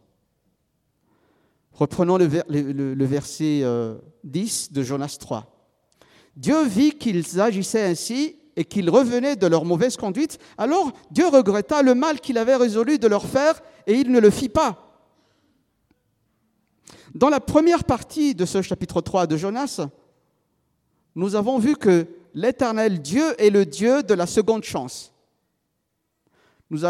Reprenons 1.73 2.17
le, 2.17 3.05
verset 3.05 3.61
10 3.61 3.63
euh, 3.63 4.73
de 4.73 4.83
Jonas 4.83 5.17
3. 5.19 5.53
Dieu 6.35 6.65
vit 6.65 6.91
qu'ils 6.91 7.39
agissaient 7.39 7.83
ainsi 7.83 8.37
et 8.57 8.65
qu'ils 8.65 8.89
revenaient 8.89 9.35
de 9.35 9.47
leur 9.47 9.63
mauvaise 9.63 9.95
conduite. 9.95 10.39
Alors 10.57 10.91
Dieu 11.11 11.27
regretta 11.27 11.83
le 11.83 11.93
mal 11.93 12.19
qu'il 12.19 12.39
avait 12.39 12.55
résolu 12.55 12.97
de 12.97 13.07
leur 13.07 13.25
faire 13.25 13.61
et 13.85 13.93
il 13.93 14.11
ne 14.11 14.19
le 14.19 14.31
fit 14.31 14.49
pas. 14.49 14.83
Dans 17.13 17.29
la 17.29 17.39
première 17.39 17.83
partie 17.83 18.35
de 18.35 18.45
ce 18.45 18.61
chapitre 18.61 18.99
3 18.99 19.27
de 19.27 19.37
Jonas, 19.37 19.87
nous 21.15 21.35
avons 21.35 21.59
vu 21.59 21.75
que 21.75 22.07
l'éternel 22.33 23.01
Dieu 23.01 23.39
est 23.41 23.51
le 23.51 23.65
Dieu 23.65 24.01
de 24.01 24.13
la 24.15 24.25
seconde 24.25 24.63
chance. 24.63 25.13
Nous, 26.71 26.81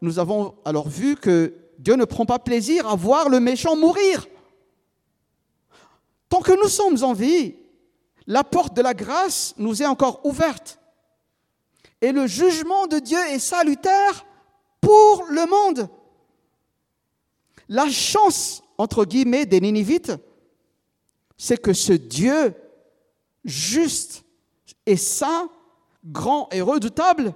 nous 0.00 0.18
avons 0.18 0.54
alors 0.64 0.88
vu 0.88 1.16
que 1.16 1.54
Dieu 1.78 1.96
ne 1.96 2.04
prend 2.04 2.26
pas 2.26 2.38
plaisir 2.38 2.86
à 2.86 2.94
voir 2.94 3.30
le 3.30 3.40
méchant 3.40 3.76
mourir. 3.76 4.26
Tant 6.28 6.40
que 6.40 6.52
nous 6.62 6.68
sommes 6.68 7.02
en 7.02 7.14
vie, 7.14 7.56
la 8.26 8.44
porte 8.44 8.76
de 8.76 8.82
la 8.82 8.92
grâce 8.92 9.54
nous 9.56 9.82
est 9.82 9.86
encore 9.86 10.20
ouverte. 10.24 10.77
Et 12.00 12.12
le 12.12 12.26
jugement 12.26 12.86
de 12.86 12.98
Dieu 12.98 13.18
est 13.30 13.38
salutaire 13.38 14.24
pour 14.80 15.24
le 15.28 15.46
monde. 15.46 15.88
La 17.68 17.88
chance, 17.90 18.62
entre 18.78 19.04
guillemets, 19.04 19.46
des 19.46 19.60
Ninivites, 19.60 20.12
c'est 21.36 21.60
que 21.60 21.72
ce 21.72 21.92
Dieu 21.92 22.54
juste 23.44 24.24
et 24.86 24.96
saint, 24.96 25.50
grand 26.04 26.48
et 26.52 26.60
redoutable, 26.60 27.34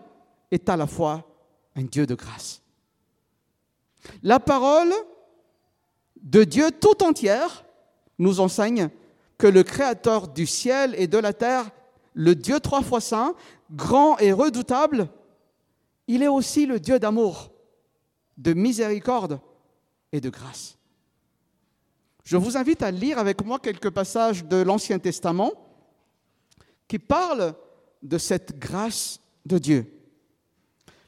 est 0.50 0.68
à 0.68 0.76
la 0.76 0.86
fois 0.86 1.28
un 1.76 1.82
Dieu 1.84 2.06
de 2.06 2.14
grâce. 2.14 2.62
La 4.22 4.40
parole 4.40 4.92
de 6.20 6.44
Dieu 6.44 6.70
tout 6.70 7.02
entière 7.02 7.64
nous 8.18 8.40
enseigne 8.40 8.90
que 9.38 9.46
le 9.46 9.62
Créateur 9.62 10.28
du 10.28 10.46
ciel 10.46 10.94
et 10.96 11.06
de 11.06 11.18
la 11.18 11.32
terre, 11.32 11.70
le 12.14 12.34
Dieu 12.34 12.60
trois 12.60 12.82
fois 12.82 13.00
saint, 13.00 13.34
grand 13.70 14.18
et 14.18 14.32
redoutable, 14.32 15.08
il 16.06 16.22
est 16.22 16.28
aussi 16.28 16.66
le 16.66 16.80
Dieu 16.80 16.98
d'amour, 16.98 17.50
de 18.36 18.52
miséricorde 18.52 19.40
et 20.12 20.20
de 20.20 20.30
grâce. 20.30 20.76
Je 22.24 22.36
vous 22.36 22.56
invite 22.56 22.82
à 22.82 22.90
lire 22.90 23.18
avec 23.18 23.44
moi 23.44 23.58
quelques 23.58 23.90
passages 23.90 24.44
de 24.44 24.56
l'Ancien 24.56 24.98
Testament 24.98 25.52
qui 26.86 26.98
parlent 26.98 27.54
de 28.02 28.18
cette 28.18 28.58
grâce 28.58 29.20
de 29.46 29.58
Dieu. 29.58 29.86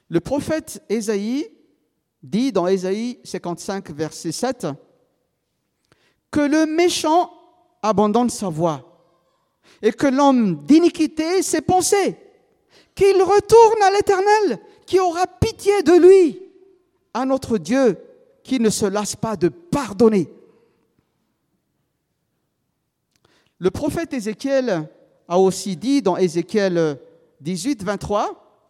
Le 0.09 0.21
prophète 0.21 0.83
Ésaïe 0.89 1.49
dit 2.23 2.53
dans 2.53 2.67
Ésaïe 2.67 3.21
55, 3.25 3.91
verset 3.91 4.33
7, 4.33 4.67
que 6.31 6.41
le 6.41 6.67
méchant 6.67 7.31
abandonne 7.83 8.31
sa 8.31 8.49
voie 8.49 8.94
et 9.83 9.93
que 9.93 10.07
l'homme 10.07 10.65
d'iniquité 10.65 11.43
ses 11.43 11.61
pensées, 11.61 12.17
qu'il 12.95 13.23
retourne 13.23 13.83
à 13.83 13.91
l'Éternel 13.91 14.61
qui 14.87 15.01
aura 15.01 15.27
pitié 15.27 15.83
de 15.83 15.93
lui, 15.93 16.41
à 17.13 17.25
notre 17.25 17.59
Dieu 17.59 17.99
qui 18.43 18.61
ne 18.61 18.71
se 18.71 18.87
lasse 18.87 19.17
pas 19.17 19.37
de 19.37 19.49
pardonner. 19.49 20.31
Le 23.59 23.71
prophète 23.71 24.13
Ézéchiel 24.13 24.89
a 25.27 25.39
aussi 25.39 25.77
dit 25.77 26.03
dans 26.03 26.17
Ézéchiel 26.17 26.99
18, 27.41 27.83
23, 27.83 28.69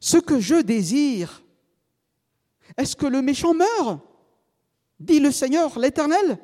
Ce 0.00 0.18
que 0.18 0.40
je 0.40 0.56
désire, 0.56 1.42
est-ce 2.76 2.94
que 2.96 3.06
le 3.06 3.22
méchant 3.22 3.54
meurt? 3.54 4.00
dit 5.00 5.20
le 5.20 5.30
Seigneur, 5.30 5.78
l'Éternel. 5.78 6.38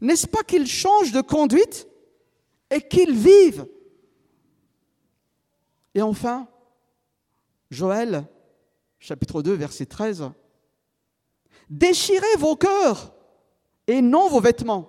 N'est-ce 0.00 0.26
pas 0.26 0.42
qu'il 0.42 0.66
change 0.66 1.12
de 1.12 1.20
conduite 1.20 1.88
et 2.70 2.80
qu'il 2.80 3.14
vive 3.14 3.66
Et 5.94 6.02
enfin, 6.02 6.48
Joël, 7.70 8.26
chapitre 8.98 9.42
2, 9.42 9.52
verset 9.52 9.86
13, 9.86 10.30
Déchirez 11.70 12.36
vos 12.38 12.56
cœurs 12.56 13.14
et 13.86 14.02
non 14.02 14.28
vos 14.28 14.40
vêtements. 14.40 14.88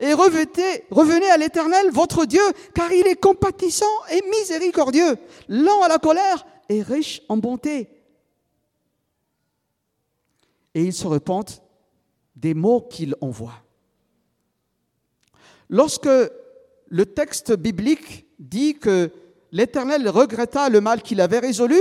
Et 0.00 0.14
revenez 0.14 1.30
à 1.30 1.36
l'Éternel, 1.36 1.90
votre 1.90 2.24
Dieu, 2.24 2.40
car 2.74 2.90
il 2.92 3.06
est 3.06 3.20
compatissant 3.20 3.84
et 4.10 4.22
miséricordieux, 4.30 5.16
lent 5.48 5.82
à 5.82 5.88
la 5.88 5.98
colère 5.98 6.46
et 6.70 6.80
riche 6.80 7.20
en 7.28 7.36
bonté 7.36 7.94
et 10.74 10.82
il 10.82 10.92
se 10.92 11.06
repentent 11.06 11.62
des 12.36 12.54
mots 12.54 12.80
qu'il 12.80 13.14
envoie. 13.20 13.63
Lorsque 15.68 16.08
le 16.88 17.06
texte 17.06 17.56
biblique 17.56 18.26
dit 18.38 18.78
que 18.78 19.10
l'Éternel 19.52 20.08
regretta 20.08 20.68
le 20.68 20.80
mal 20.80 21.02
qu'il 21.02 21.20
avait 21.20 21.38
résolu, 21.38 21.80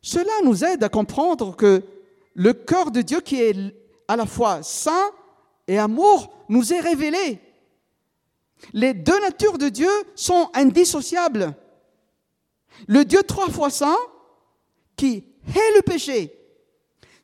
cela 0.00 0.32
nous 0.44 0.64
aide 0.64 0.82
à 0.82 0.88
comprendre 0.88 1.56
que 1.56 1.82
le 2.34 2.52
cœur 2.52 2.90
de 2.90 3.02
Dieu 3.02 3.20
qui 3.20 3.40
est 3.40 3.54
à 4.08 4.16
la 4.16 4.26
fois 4.26 4.62
saint 4.62 5.10
et 5.68 5.78
amour 5.78 6.44
nous 6.48 6.72
est 6.72 6.80
révélé. 6.80 7.40
Les 8.72 8.94
deux 8.94 9.18
natures 9.20 9.58
de 9.58 9.68
Dieu 9.68 9.90
sont 10.14 10.50
indissociables. 10.54 11.54
Le 12.86 13.04
Dieu 13.04 13.22
trois 13.22 13.48
fois 13.48 13.70
saint 13.70 13.96
qui 14.96 15.24
hait 15.48 15.76
le 15.76 15.82
péché 15.82 16.38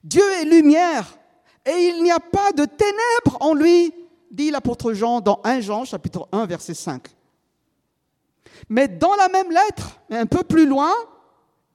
Dieu 0.05 0.23
est 0.41 0.45
lumière 0.45 1.19
et 1.67 1.89
il 1.89 2.03
n'y 2.03 2.11
a 2.11 2.21
pas 2.21 2.53
de 2.53 2.65
ténèbres 2.65 3.37
en 3.41 3.53
lui, 3.53 3.93
dit 4.31 4.51
l'apôtre 4.51 4.93
Jean 4.93 5.21
dans 5.21 5.41
1 5.45 5.61
Jean 5.61 5.85
chapitre 5.85 6.29
1 6.33 6.47
verset 6.47 6.75
5. 6.75 7.03
Mais 8.69 8.89
dans 8.89 9.15
la 9.15 9.29
même 9.29 9.51
lettre, 9.51 10.01
un 10.11 10.27
peu 10.27 10.43
plus 10.43 10.67
loin, 10.67 10.93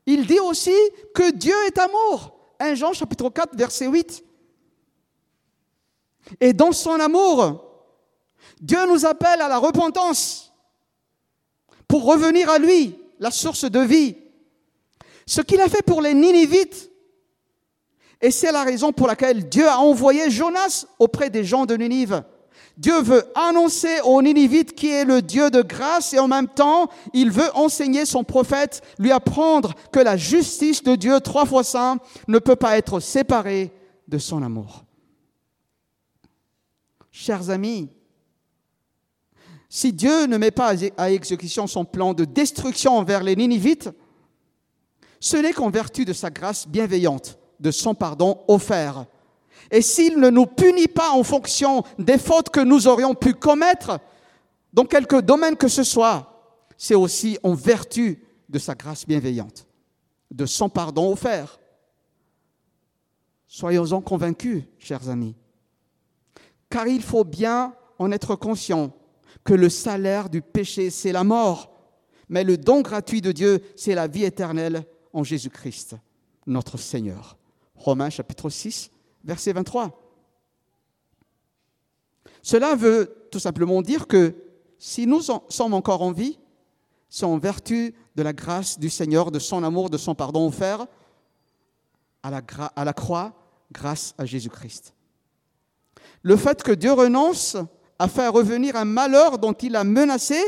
il 0.06 0.26
dit 0.26 0.40
aussi 0.40 0.76
que 1.14 1.32
Dieu 1.32 1.56
est 1.68 1.78
amour. 1.78 2.38
1 2.60 2.76
Jean 2.76 2.94
chapitre 2.94 3.30
4 3.30 3.56
verset 3.56 3.88
8. 3.88 4.24
Et 6.40 6.54
dans 6.54 6.72
son 6.72 7.00
amour, 7.00 7.66
Dieu 8.62 8.86
nous 8.88 9.06
appelle 9.06 9.42
à 9.42 9.48
la 9.48 9.58
repentance 9.58 10.54
pour 11.88 12.06
revenir 12.06 12.50
à 12.50 12.60
lui, 12.60 12.98
la 13.20 13.32
source 13.32 13.66
de 13.66 13.80
vie. 13.80 14.16
Ce 15.26 15.42
qu'il 15.42 15.62
a 15.62 15.70
fait 15.70 15.84
pour 15.84 16.02
les 16.02 16.14
Ninivites, 16.14 16.90
et 18.22 18.32
c'est 18.32 18.52
la 18.52 18.64
raison 18.64 18.94
pour 18.94 19.08
laquelle 19.08 19.50
Dieu 19.50 19.68
a 19.68 19.80
envoyé 19.80 20.30
Jonas 20.30 20.86
auprès 20.98 21.30
des 21.30 21.44
gens 21.44 21.66
de 21.66 21.76
Ninive. 21.76 22.24
Dieu 22.78 23.02
veut 23.02 23.24
annoncer 23.36 24.02
aux 24.04 24.22
Ninivites 24.22 24.74
qui 24.74 24.90
est 24.90 25.06
le 25.06 25.22
Dieu 25.22 25.52
de 25.52 25.62
grâce 25.62 26.14
et 26.14 26.20
en 26.20 26.28
même 26.28 26.48
temps, 26.48 26.90
il 27.14 27.30
veut 27.30 27.56
enseigner 27.56 28.06
son 28.06 28.24
prophète, 28.24 28.82
lui 28.98 29.12
apprendre 29.12 29.76
que 29.92 30.00
la 30.00 30.18
justice 30.18 30.84
de 30.84 30.96
Dieu, 30.96 31.20
trois 31.20 31.46
fois 31.46 31.64
saint, 31.64 32.00
ne 32.28 32.40
peut 32.40 32.56
pas 32.56 32.78
être 32.78 33.00
séparée 33.00 33.72
de 34.08 34.18
son 34.18 34.42
amour. 34.42 34.86
Chers 37.12 37.52
amis, 37.52 37.90
si 39.70 39.94
Dieu 39.94 40.26
ne 40.26 40.38
met 40.38 40.52
pas 40.52 40.74
à 40.98 41.12
exécution 41.12 41.68
son 41.68 41.86
plan 41.86 42.14
de 42.14 42.26
destruction 42.26 42.98
envers 42.98 43.24
les 43.24 43.36
Ninivites, 43.36 43.90
ce 45.20 45.38
n'est 45.38 45.54
qu'en 45.54 45.70
vertu 45.70 46.06
de 46.06 46.14
sa 46.14 46.32
grâce 46.32 46.68
bienveillante 46.68 47.38
de 47.60 47.72
son 47.72 47.96
pardon 47.96 48.42
offert. 48.48 49.06
Et 49.74 49.82
s'il 49.82 50.20
ne 50.20 50.30
nous 50.30 50.46
punit 50.46 50.88
pas 50.88 51.10
en 51.10 51.24
fonction 51.24 51.84
des 51.98 52.20
fautes 52.20 52.52
que 52.52 52.60
nous 52.60 52.88
aurions 52.88 53.16
pu 53.16 53.34
commettre, 53.34 54.00
dans 54.72 54.86
quelque 54.86 55.20
domaine 55.20 55.58
que 55.58 55.68
ce 55.68 55.84
soit, 55.84 56.64
c'est 56.78 56.94
aussi 56.94 57.40
en 57.42 57.56
vertu 57.56 58.24
de 58.48 58.60
sa 58.60 58.76
grâce 58.76 59.08
bienveillante, 59.08 59.66
de 60.30 60.46
son 60.46 60.70
pardon 60.70 61.12
offert. 61.12 61.60
Soyons-en 63.48 64.02
convaincus, 64.02 64.62
chers 64.78 65.10
amis. 65.10 65.36
Car 66.70 66.88
il 66.88 67.02
faut 67.02 67.24
bien 67.24 67.74
en 67.98 68.12
être 68.12 68.36
conscient 68.36 68.92
que 69.44 69.56
le 69.56 69.70
salaire 69.70 70.30
du 70.30 70.44
péché, 70.44 70.92
c'est 70.92 71.12
la 71.12 71.24
mort, 71.24 71.74
mais 72.30 72.44
le 72.44 72.58
don 72.58 72.82
gratuit 72.82 73.22
de 73.22 73.32
Dieu, 73.32 73.64
c'est 73.76 73.96
la 73.96 74.06
vie 74.06 74.24
éternelle 74.24 74.86
en 75.14 75.24
Jésus-Christ, 75.24 75.96
notre 76.46 76.78
Seigneur. 76.78 77.38
Romains 77.76 78.12
chapitre 78.12 78.52
6, 78.52 78.92
verset 79.24 79.54
23. 79.54 80.00
Cela 82.42 82.76
veut 82.76 83.28
tout 83.32 83.40
simplement 83.40 83.82
dire 83.82 84.08
que 84.08 84.36
si 84.78 85.08
nous 85.08 85.22
sommes 85.22 85.74
encore 85.74 86.02
en 86.02 86.12
vie, 86.12 86.38
c'est 87.10 87.26
en 87.26 87.38
vertu 87.38 87.96
de 88.16 88.24
la 88.24 88.34
grâce 88.34 88.80
du 88.80 88.90
Seigneur, 88.90 89.32
de 89.32 89.40
son 89.40 89.64
amour, 89.64 89.90
de 89.90 89.98
son 89.98 90.16
pardon 90.16 90.48
offert 90.48 90.86
à 92.22 92.32
la, 92.32 92.42
à 92.76 92.84
la 92.84 92.94
croix 92.94 93.34
grâce 93.72 94.14
à 94.18 94.26
Jésus-Christ. 94.26 94.94
Le 96.22 96.36
fait 96.36 96.64
que 96.64 96.72
Dieu 96.72 96.92
renonce 96.92 97.58
à 98.00 98.08
faire 98.08 98.34
revenir 98.34 98.76
un 98.76 98.86
malheur 98.86 99.38
dont 99.38 99.54
il 99.54 99.76
a 99.76 99.84
menacé, 99.84 100.42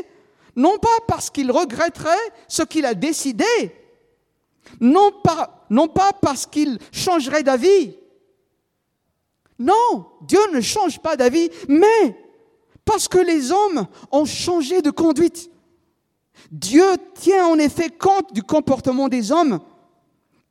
non 0.55 0.77
pas 0.77 0.97
parce 1.07 1.29
qu'il 1.29 1.51
regretterait 1.51 2.09
ce 2.47 2.63
qu'il 2.63 2.85
a 2.85 2.93
décidé, 2.93 3.45
non 4.79 5.11
pas, 5.23 5.65
non 5.69 5.87
pas 5.87 6.11
parce 6.13 6.45
qu'il 6.45 6.79
changerait 6.91 7.43
d'avis. 7.43 7.95
Non, 9.57 10.07
Dieu 10.21 10.39
ne 10.53 10.61
change 10.61 10.99
pas 10.99 11.15
d'avis, 11.15 11.49
mais 11.67 12.17
parce 12.83 13.07
que 13.07 13.17
les 13.17 13.51
hommes 13.51 13.87
ont 14.11 14.25
changé 14.25 14.81
de 14.81 14.91
conduite. 14.91 15.49
Dieu 16.51 16.85
tient 17.15 17.47
en 17.47 17.57
effet 17.57 17.89
compte 17.89 18.33
du 18.33 18.43
comportement 18.43 19.07
des 19.07 19.31
hommes 19.31 19.59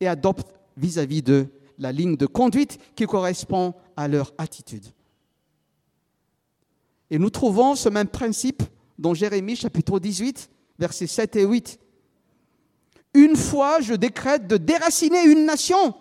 et 0.01 0.09
adopte 0.09 0.49
vis-à-vis 0.77 1.23
de 1.23 1.47
la 1.79 1.93
ligne 1.93 2.17
de 2.17 2.27
conduite 2.27 2.79
qui 2.95 3.07
correspond 3.07 3.75
à 3.97 4.09
leur 4.09 4.33
attitude. 4.39 4.87
Et 7.11 7.19
nous 7.19 7.31
trouvons 7.31 7.75
ce 7.75 7.89
même 7.89 8.09
principe 8.09 8.63
dans 8.99 9.15
Jérémie 9.15 9.57
chapitre 9.57 9.99
18, 9.99 10.51
versets 10.79 11.07
7 11.07 11.37
et 11.37 11.45
8. 11.45 11.79
Une 13.15 13.37
fois, 13.37 13.81
je 13.81 13.95
décrète 13.95 14.47
de 14.47 14.57
déraciner 14.57 15.23
une 15.25 15.45
nation 15.45 15.95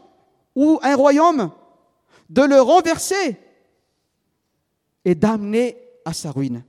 ou 0.56 0.80
un 0.82 0.96
royaume, 0.96 1.52
de 2.30 2.42
le 2.42 2.62
renverser 2.62 3.38
et 5.06 5.16
d'amener 5.16 5.78
à 6.06 6.14
sa 6.14 6.32
ruine. 6.32 6.64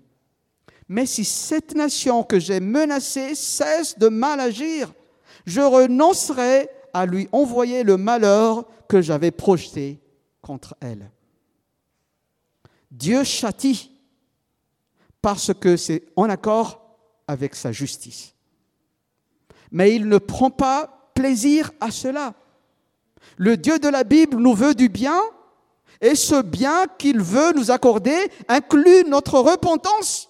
Mais 0.89 1.07
si 1.07 1.25
cette 1.25 1.75
nation 1.75 2.23
que 2.23 2.39
j'ai 2.39 2.61
menacée 2.61 3.35
cesse 3.35 3.99
de 3.99 4.09
mal 4.09 4.41
agir, 4.41 4.93
je 5.47 5.61
renoncerai 5.61 6.69
à 6.93 7.07
lui 7.07 7.29
envoyer 7.33 7.83
le 7.83 7.97
malheur 7.97 8.67
que 8.89 9.01
j'avais 9.01 9.31
projeté 9.31 10.01
contre 10.43 10.77
elle. 10.81 11.11
Dieu 12.91 13.25
châtie 13.25 13.91
parce 15.21 15.53
que 15.55 15.77
c'est 15.77 16.05
en 16.17 16.29
accord 16.29 16.99
avec 17.27 17.55
sa 17.55 17.73
justice. 17.73 18.35
Mais 19.73 19.95
il 19.97 20.07
ne 20.07 20.19
prend 20.19 20.51
pas 20.51 21.11
plaisir 21.15 21.73
à 21.81 21.91
cela. 21.91 22.35
Le 23.37 23.57
Dieu 23.57 23.79
de 23.79 23.89
la 23.89 24.05
Bible 24.05 24.37
nous 24.37 24.55
veut 24.55 24.75
du 24.75 24.89
bien 24.89 25.19
et 26.05 26.15
ce 26.15 26.43
bien 26.43 26.87
qu'il 26.99 27.19
veut 27.19 27.55
nous 27.55 27.71
accorder 27.71 28.15
inclut 28.47 29.05
notre 29.09 29.39
repentance. 29.39 30.29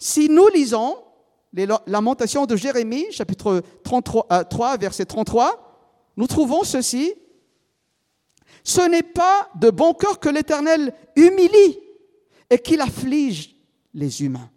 Si 0.00 0.28
nous 0.28 0.48
lisons 0.48 0.96
les 1.52 1.68
lamentations 1.86 2.44
de 2.44 2.56
Jérémie, 2.56 3.06
chapitre 3.12 3.62
33, 3.84 4.44
3, 4.46 4.74
euh, 4.74 4.76
verset 4.78 5.04
33, 5.04 6.12
nous 6.16 6.26
trouvons 6.26 6.64
ceci. 6.64 7.14
Ce 8.64 8.80
n'est 8.80 9.04
pas 9.04 9.48
de 9.54 9.70
bon 9.70 9.94
cœur 9.94 10.18
que 10.18 10.28
l'Éternel 10.28 10.92
humilie 11.14 11.78
et 12.50 12.58
qu'il 12.58 12.80
afflige 12.80 13.54
les 13.94 14.22
humains. 14.22 14.50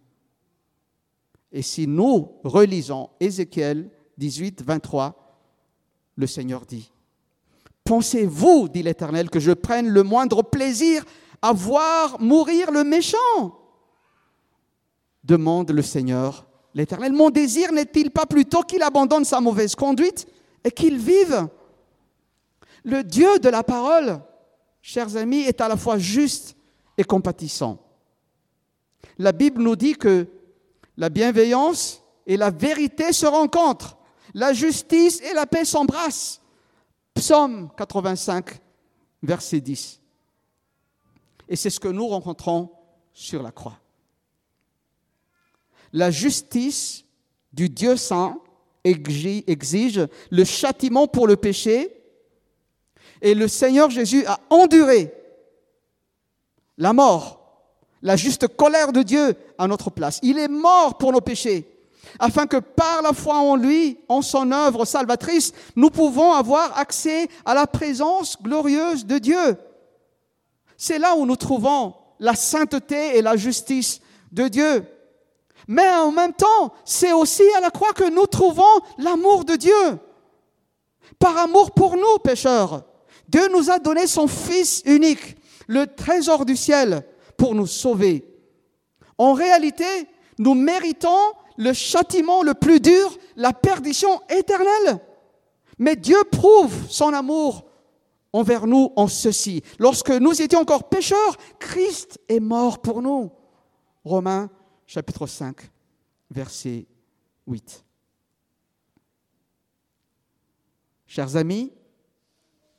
Et 1.52 1.62
si 1.62 1.86
nous 1.86 2.40
relisons 2.44 3.12
Ézéchiel 3.20 3.92
18, 4.18 4.64
23, 4.64 5.38
le 6.16 6.26
Seigneur 6.26 6.66
dit, 6.66 6.93
Pensez-vous, 7.84 8.70
dit 8.70 8.84
l'Éternel, 8.84 9.30
que 9.30 9.40
je 9.40 9.52
prenne 9.52 9.90
le 9.90 10.04
moindre 10.04 10.42
plaisir 10.42 11.04
à 11.42 11.52
voir 11.52 12.20
mourir 12.22 12.72
le 12.72 12.84
méchant? 12.84 13.60
Demande 15.24 15.72
le 15.72 15.82
Seigneur, 15.82 16.46
l'Éternel. 16.74 17.12
Mon 17.12 17.30
désir 17.30 17.72
n'est-il 17.72 18.12
pas 18.12 18.26
plutôt 18.26 18.62
qu'il 18.62 18.82
abandonne 18.82 19.26
sa 19.26 19.42
mauvaise 19.42 19.76
conduite 19.76 20.28
et 20.64 20.72
qu'il 20.72 20.98
vive? 20.98 21.48
Le 22.86 23.04
Dieu 23.04 23.40
de 23.40 23.50
la 23.50 23.64
parole, 23.64 24.22
chers 24.82 25.16
amis, 25.18 25.42
est 25.42 25.62
à 25.62 25.68
la 25.68 25.78
fois 25.78 25.98
juste 25.98 26.56
et 26.98 27.04
compatissant. 27.04 27.80
La 29.18 29.32
Bible 29.32 29.62
nous 29.62 29.76
dit 29.76 29.96
que 29.96 30.28
la 30.98 31.10
bienveillance 31.10 32.02
et 32.26 32.38
la 32.38 32.50
vérité 32.50 33.12
se 33.12 33.26
rencontrent, 33.26 33.98
la 34.34 34.54
justice 34.54 35.22
et 35.22 35.34
la 35.34 35.46
paix 35.46 35.66
s'embrassent. 35.66 36.42
Psaume 37.14 37.70
85, 37.78 38.60
verset 39.22 39.62
10. 39.62 40.02
Et 41.50 41.56
c'est 41.56 41.70
ce 41.70 41.80
que 41.80 41.88
nous 41.88 42.08
rencontrons 42.08 42.72
sur 43.14 43.44
la 43.44 43.52
croix 43.52 43.78
la 45.94 46.10
justice 46.10 47.06
du 47.54 47.70
Dieu 47.70 47.96
saint 47.96 48.40
exige 48.84 50.08
le 50.30 50.44
châtiment 50.44 51.08
pour 51.08 51.28
le 51.28 51.38
péché 51.38 51.96
et 53.22 53.34
le 53.34 53.48
Seigneur 53.48 53.90
Jésus 53.90 54.26
a 54.26 54.40
enduré 54.50 55.14
la 56.78 56.92
mort, 56.92 57.70
la 58.02 58.18
juste 58.18 58.48
colère 58.48 58.92
de 58.92 59.04
Dieu 59.04 59.36
à 59.58 59.68
notre 59.68 59.90
place. 59.92 60.20
Il 60.24 60.38
est 60.38 60.50
mort 60.50 60.98
pour 60.98 61.14
nos 61.14 61.22
péchés, 61.22 61.73
afin 62.20 62.48
que 62.48 62.58
par 62.58 63.02
la 63.02 63.14
foi 63.14 63.36
en 63.36 63.56
lui, 63.56 64.00
en 64.08 64.22
son 64.22 64.52
œuvre 64.52 64.86
salvatrice, 64.86 65.54
nous 65.76 65.90
pouvons 65.90 66.34
avoir 66.34 66.78
accès 66.78 67.28
à 67.46 67.54
la 67.54 67.68
présence 67.68 68.42
glorieuse 68.42 69.06
de 69.06 69.18
Dieu. 69.18 69.58
C'est 70.78 71.00
là 71.00 71.16
où 71.16 71.26
nous 71.26 71.36
trouvons 71.36 71.94
la 72.20 72.36
sainteté 72.36 73.18
et 73.18 73.22
la 73.22 73.36
justice 73.36 74.02
de 74.32 74.48
Dieu. 74.48 74.86
Mais 75.68 75.90
en 75.90 76.12
même 76.12 76.34
temps, 76.34 76.74
c'est 76.84 77.14
aussi 77.14 77.44
à 77.58 77.62
la 77.62 77.70
croix 77.70 77.94
que 77.94 78.10
nous 78.10 78.28
trouvons 78.28 78.64
l'amour 78.98 79.46
de 79.46 79.56
Dieu. 79.56 80.00
Par 81.20 81.38
amour 81.38 81.72
pour 81.72 81.96
nous, 81.96 82.18
pécheurs, 82.24 82.84
Dieu 83.28 83.48
nous 83.52 83.72
a 83.72 83.80
donné 83.80 84.08
son 84.08 84.28
Fils 84.28 84.82
unique, 84.86 85.38
le 85.68 85.88
trésor 85.88 86.46
du 86.46 86.56
ciel, 86.56 87.06
pour 87.38 87.56
nous 87.56 87.68
sauver. 87.68 88.26
En 89.18 89.34
réalité, 89.34 89.86
nous 90.38 90.54
méritons 90.54 91.34
le 91.58 91.74
châtiment 91.74 92.44
le 92.44 92.54
plus 92.54 92.80
dur, 92.80 93.18
la 93.36 93.54
perdition 93.54 94.22
éternelle. 94.30 95.00
Mais 95.78 95.96
Dieu 95.96 96.18
prouve 96.32 96.74
son 96.90 97.14
amour 97.14 97.66
envers 98.32 98.68
nous 98.68 98.92
en 98.96 99.08
ceci. 99.08 99.64
Lorsque 99.80 100.10
nous 100.10 100.42
étions 100.42 100.60
encore 100.60 100.90
pécheurs, 100.90 101.38
Christ 101.60 102.20
est 102.28 102.40
mort 102.40 102.82
pour 102.82 103.02
nous. 103.02 103.32
Romains 104.04 104.50
chapitre 104.86 105.28
5, 105.28 105.56
verset 106.30 106.86
8. 107.48 107.84
Chers 111.08 111.36
amis, 111.36 111.72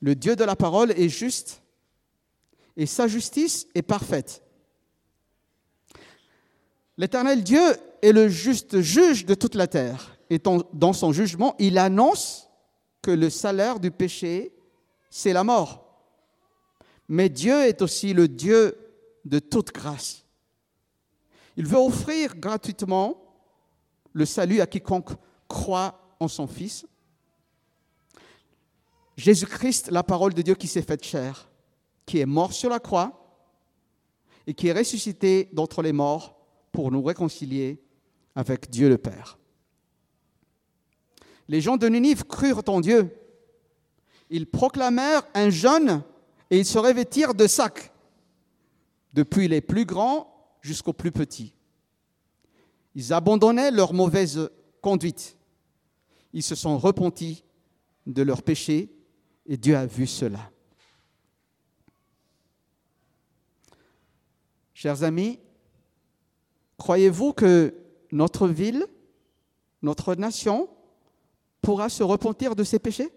le 0.01 0.13
Dieu 0.13 0.35
de 0.35 0.43
la 0.43 0.55
parole 0.55 0.91
est 0.91 1.09
juste 1.09 1.61
et 2.77 2.85
sa 2.85 3.07
justice 3.07 3.67
est 3.73 3.81
parfaite. 3.81 4.43
L'Éternel 6.97 7.43
Dieu 7.43 7.61
est 8.05 8.13
le 8.13 8.29
juste 8.29 8.81
juge 8.81 9.25
de 9.25 9.33
toute 9.33 9.55
la 9.55 9.67
terre. 9.67 10.17
Et 10.29 10.39
dans 10.39 10.93
son 10.93 11.11
jugement, 11.11 11.55
il 11.59 11.77
annonce 11.77 12.49
que 13.01 13.11
le 13.11 13.29
salaire 13.29 13.79
du 13.79 13.91
péché, 13.91 14.53
c'est 15.09 15.33
la 15.33 15.43
mort. 15.43 15.85
Mais 17.07 17.29
Dieu 17.29 17.61
est 17.63 17.81
aussi 17.81 18.13
le 18.13 18.27
Dieu 18.27 18.77
de 19.25 19.39
toute 19.39 19.71
grâce. 19.71 20.25
Il 21.57 21.65
veut 21.65 21.77
offrir 21.77 22.35
gratuitement 22.35 23.21
le 24.13 24.25
salut 24.25 24.61
à 24.61 24.67
quiconque 24.67 25.11
croit 25.47 26.15
en 26.19 26.27
son 26.27 26.47
Fils. 26.47 26.85
Jésus-Christ, 29.17 29.89
la 29.91 30.03
parole 30.03 30.33
de 30.33 30.41
Dieu 30.41 30.55
qui 30.55 30.67
s'est 30.67 30.81
faite 30.81 31.05
chair, 31.05 31.49
qui 32.05 32.19
est 32.19 32.25
mort 32.25 32.53
sur 32.53 32.69
la 32.69 32.79
croix 32.79 33.39
et 34.47 34.53
qui 34.53 34.67
est 34.67 34.73
ressuscité 34.73 35.49
d'entre 35.53 35.81
les 35.81 35.93
morts 35.93 36.37
pour 36.71 36.91
nous 36.91 37.01
réconcilier 37.01 37.84
avec 38.35 38.69
Dieu 38.69 38.89
le 38.89 38.97
Père. 38.97 39.37
Les 41.47 41.61
gens 41.61 41.77
de 41.77 41.87
Ninive 41.87 42.25
crurent 42.25 42.63
en 42.67 42.81
Dieu. 42.81 43.09
Ils 44.29 44.47
proclamèrent 44.47 45.27
un 45.33 45.49
jeûne 45.49 46.03
et 46.49 46.59
ils 46.59 46.65
se 46.65 46.77
revêtirent 46.77 47.33
de 47.33 47.47
sacs, 47.47 47.91
depuis 49.13 49.47
les 49.47 49.61
plus 49.61 49.85
grands 49.85 50.55
jusqu'aux 50.61 50.93
plus 50.93 51.11
petits. 51.11 51.53
Ils 52.95 53.13
abandonnaient 53.13 53.71
leur 53.71 53.93
mauvaise 53.93 54.49
conduite. 54.81 55.37
Ils 56.33 56.43
se 56.43 56.55
sont 56.55 56.77
repentis 56.77 57.43
de 58.05 58.21
leurs 58.21 58.43
péchés 58.43 58.91
Et 59.47 59.57
Dieu 59.57 59.75
a 59.77 59.85
vu 59.85 60.07
cela. 60.07 60.51
Chers 64.73 65.03
amis, 65.03 65.39
croyez-vous 66.77 67.33
que 67.33 67.73
notre 68.15 68.47
ville, 68.47 68.87
notre 69.81 70.15
nation, 70.15 70.69
pourra 71.61 71.89
se 71.89 72.01
repentir 72.01 72.55
de 72.55 72.63
ses 72.63 72.79
péchés? 72.79 73.11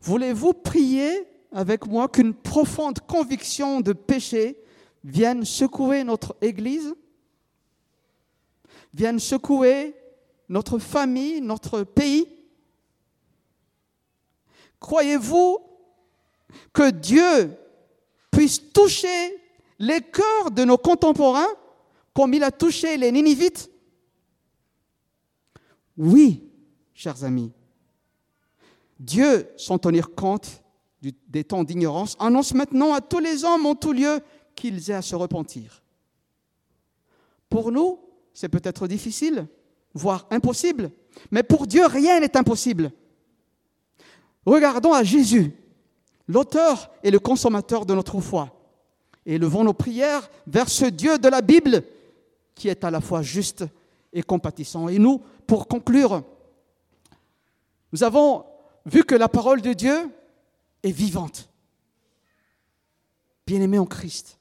Voulez-vous 0.00 0.52
prier 0.52 1.26
avec 1.52 1.86
moi 1.86 2.08
qu'une 2.08 2.34
profonde 2.34 3.00
conviction 3.00 3.80
de 3.80 3.94
péché 3.94 4.62
vienne 5.02 5.44
secouer 5.44 6.04
notre 6.04 6.36
Église, 6.42 6.94
vienne 8.92 9.18
secouer 9.18 9.94
notre 10.50 10.78
famille, 10.78 11.40
notre 11.40 11.82
pays? 11.82 12.28
Croyez-vous 14.80 15.58
que 16.74 16.90
Dieu 16.90 17.56
puisse 18.30 18.70
toucher 18.72 19.40
les 19.78 20.02
cœurs 20.02 20.50
de 20.50 20.64
nos 20.64 20.78
contemporains? 20.78 21.48
Comme 22.18 22.34
il 22.34 22.42
a 22.42 22.50
touché 22.50 22.96
les 22.96 23.12
Ninivites 23.12 23.70
Oui, 25.96 26.42
chers 26.92 27.22
amis. 27.22 27.52
Dieu, 28.98 29.48
sans 29.56 29.78
tenir 29.78 30.16
compte 30.16 30.64
des 31.00 31.44
temps 31.44 31.62
d'ignorance, 31.62 32.16
annonce 32.18 32.54
maintenant 32.54 32.92
à 32.92 33.00
tous 33.00 33.20
les 33.20 33.44
hommes 33.44 33.66
en 33.66 33.76
tout 33.76 33.92
lieu 33.92 34.18
qu'ils 34.56 34.90
aient 34.90 34.94
à 34.94 35.02
se 35.02 35.14
repentir. 35.14 35.84
Pour 37.48 37.70
nous, 37.70 38.00
c'est 38.34 38.48
peut-être 38.48 38.88
difficile, 38.88 39.46
voire 39.94 40.26
impossible, 40.32 40.90
mais 41.30 41.44
pour 41.44 41.68
Dieu, 41.68 41.86
rien 41.86 42.18
n'est 42.18 42.36
impossible. 42.36 42.90
Regardons 44.44 44.92
à 44.92 45.04
Jésus, 45.04 45.52
l'auteur 46.26 46.90
et 47.04 47.12
le 47.12 47.20
consommateur 47.20 47.86
de 47.86 47.94
notre 47.94 48.20
foi, 48.20 48.60
et 49.24 49.36
élevons 49.36 49.62
nos 49.62 49.72
prières 49.72 50.28
vers 50.48 50.68
ce 50.68 50.86
Dieu 50.86 51.18
de 51.18 51.28
la 51.28 51.42
Bible 51.42 51.84
qui 52.58 52.68
est 52.68 52.82
à 52.82 52.90
la 52.90 53.00
fois 53.00 53.22
juste 53.22 53.64
et 54.12 54.22
compatissant. 54.22 54.88
Et 54.88 54.98
nous, 54.98 55.22
pour 55.46 55.68
conclure, 55.68 56.24
nous 57.92 58.02
avons 58.02 58.44
vu 58.84 59.04
que 59.04 59.14
la 59.14 59.28
parole 59.28 59.62
de 59.62 59.72
Dieu 59.72 60.10
est 60.82 60.90
vivante. 60.90 61.48
Bien-aimés 63.46 63.78
en 63.78 63.86
Christ, 63.86 64.38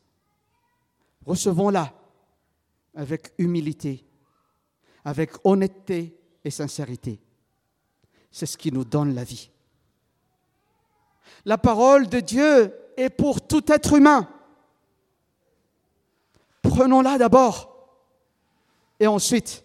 recevons-la 1.26 1.94
avec 2.96 3.34
humilité, 3.38 4.04
avec 5.06 5.32
honnêteté 5.44 6.18
et 6.44 6.50
sincérité. 6.50 7.22
C'est 8.32 8.48
ce 8.48 8.58
qui 8.58 8.72
nous 8.72 8.84
donne 8.84 9.14
la 9.14 9.24
vie. 9.24 9.52
La 11.46 11.60
parole 11.60 12.10
de 12.10 12.20
Dieu 12.20 12.74
est 12.98 13.12
pour 13.12 13.48
tout 13.48 13.72
être 13.72 13.94
humain. 13.94 14.28
Prenons-la 16.64 17.20
d'abord 17.20 17.77
et 19.00 19.08
ensuite 19.08 19.64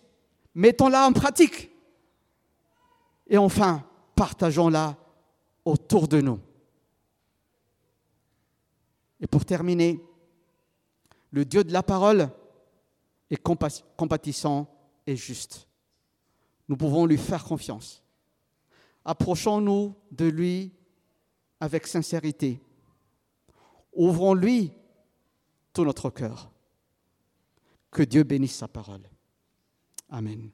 mettons-la 0.54 1.06
en 1.06 1.12
pratique. 1.12 1.70
Et 3.26 3.38
enfin, 3.38 3.84
partageons-la 4.14 4.96
autour 5.64 6.08
de 6.08 6.20
nous. 6.20 6.40
Et 9.20 9.26
pour 9.26 9.44
terminer, 9.44 10.00
le 11.30 11.44
Dieu 11.44 11.64
de 11.64 11.72
la 11.72 11.82
parole 11.82 12.28
est 13.30 13.42
compatissant 13.96 14.66
et 15.06 15.16
juste. 15.16 15.68
Nous 16.68 16.76
pouvons 16.76 17.06
lui 17.06 17.16
faire 17.16 17.44
confiance. 17.44 18.02
Approchons-nous 19.04 19.94
de 20.10 20.26
lui 20.26 20.72
avec 21.60 21.86
sincérité. 21.86 22.60
Ouvrons-lui 23.94 24.72
tout 25.72 25.84
notre 25.84 26.10
cœur. 26.10 26.50
Que 27.90 28.02
Dieu 28.02 28.22
bénisse 28.22 28.56
sa 28.56 28.68
parole. 28.68 29.11
Amen. 30.12 30.52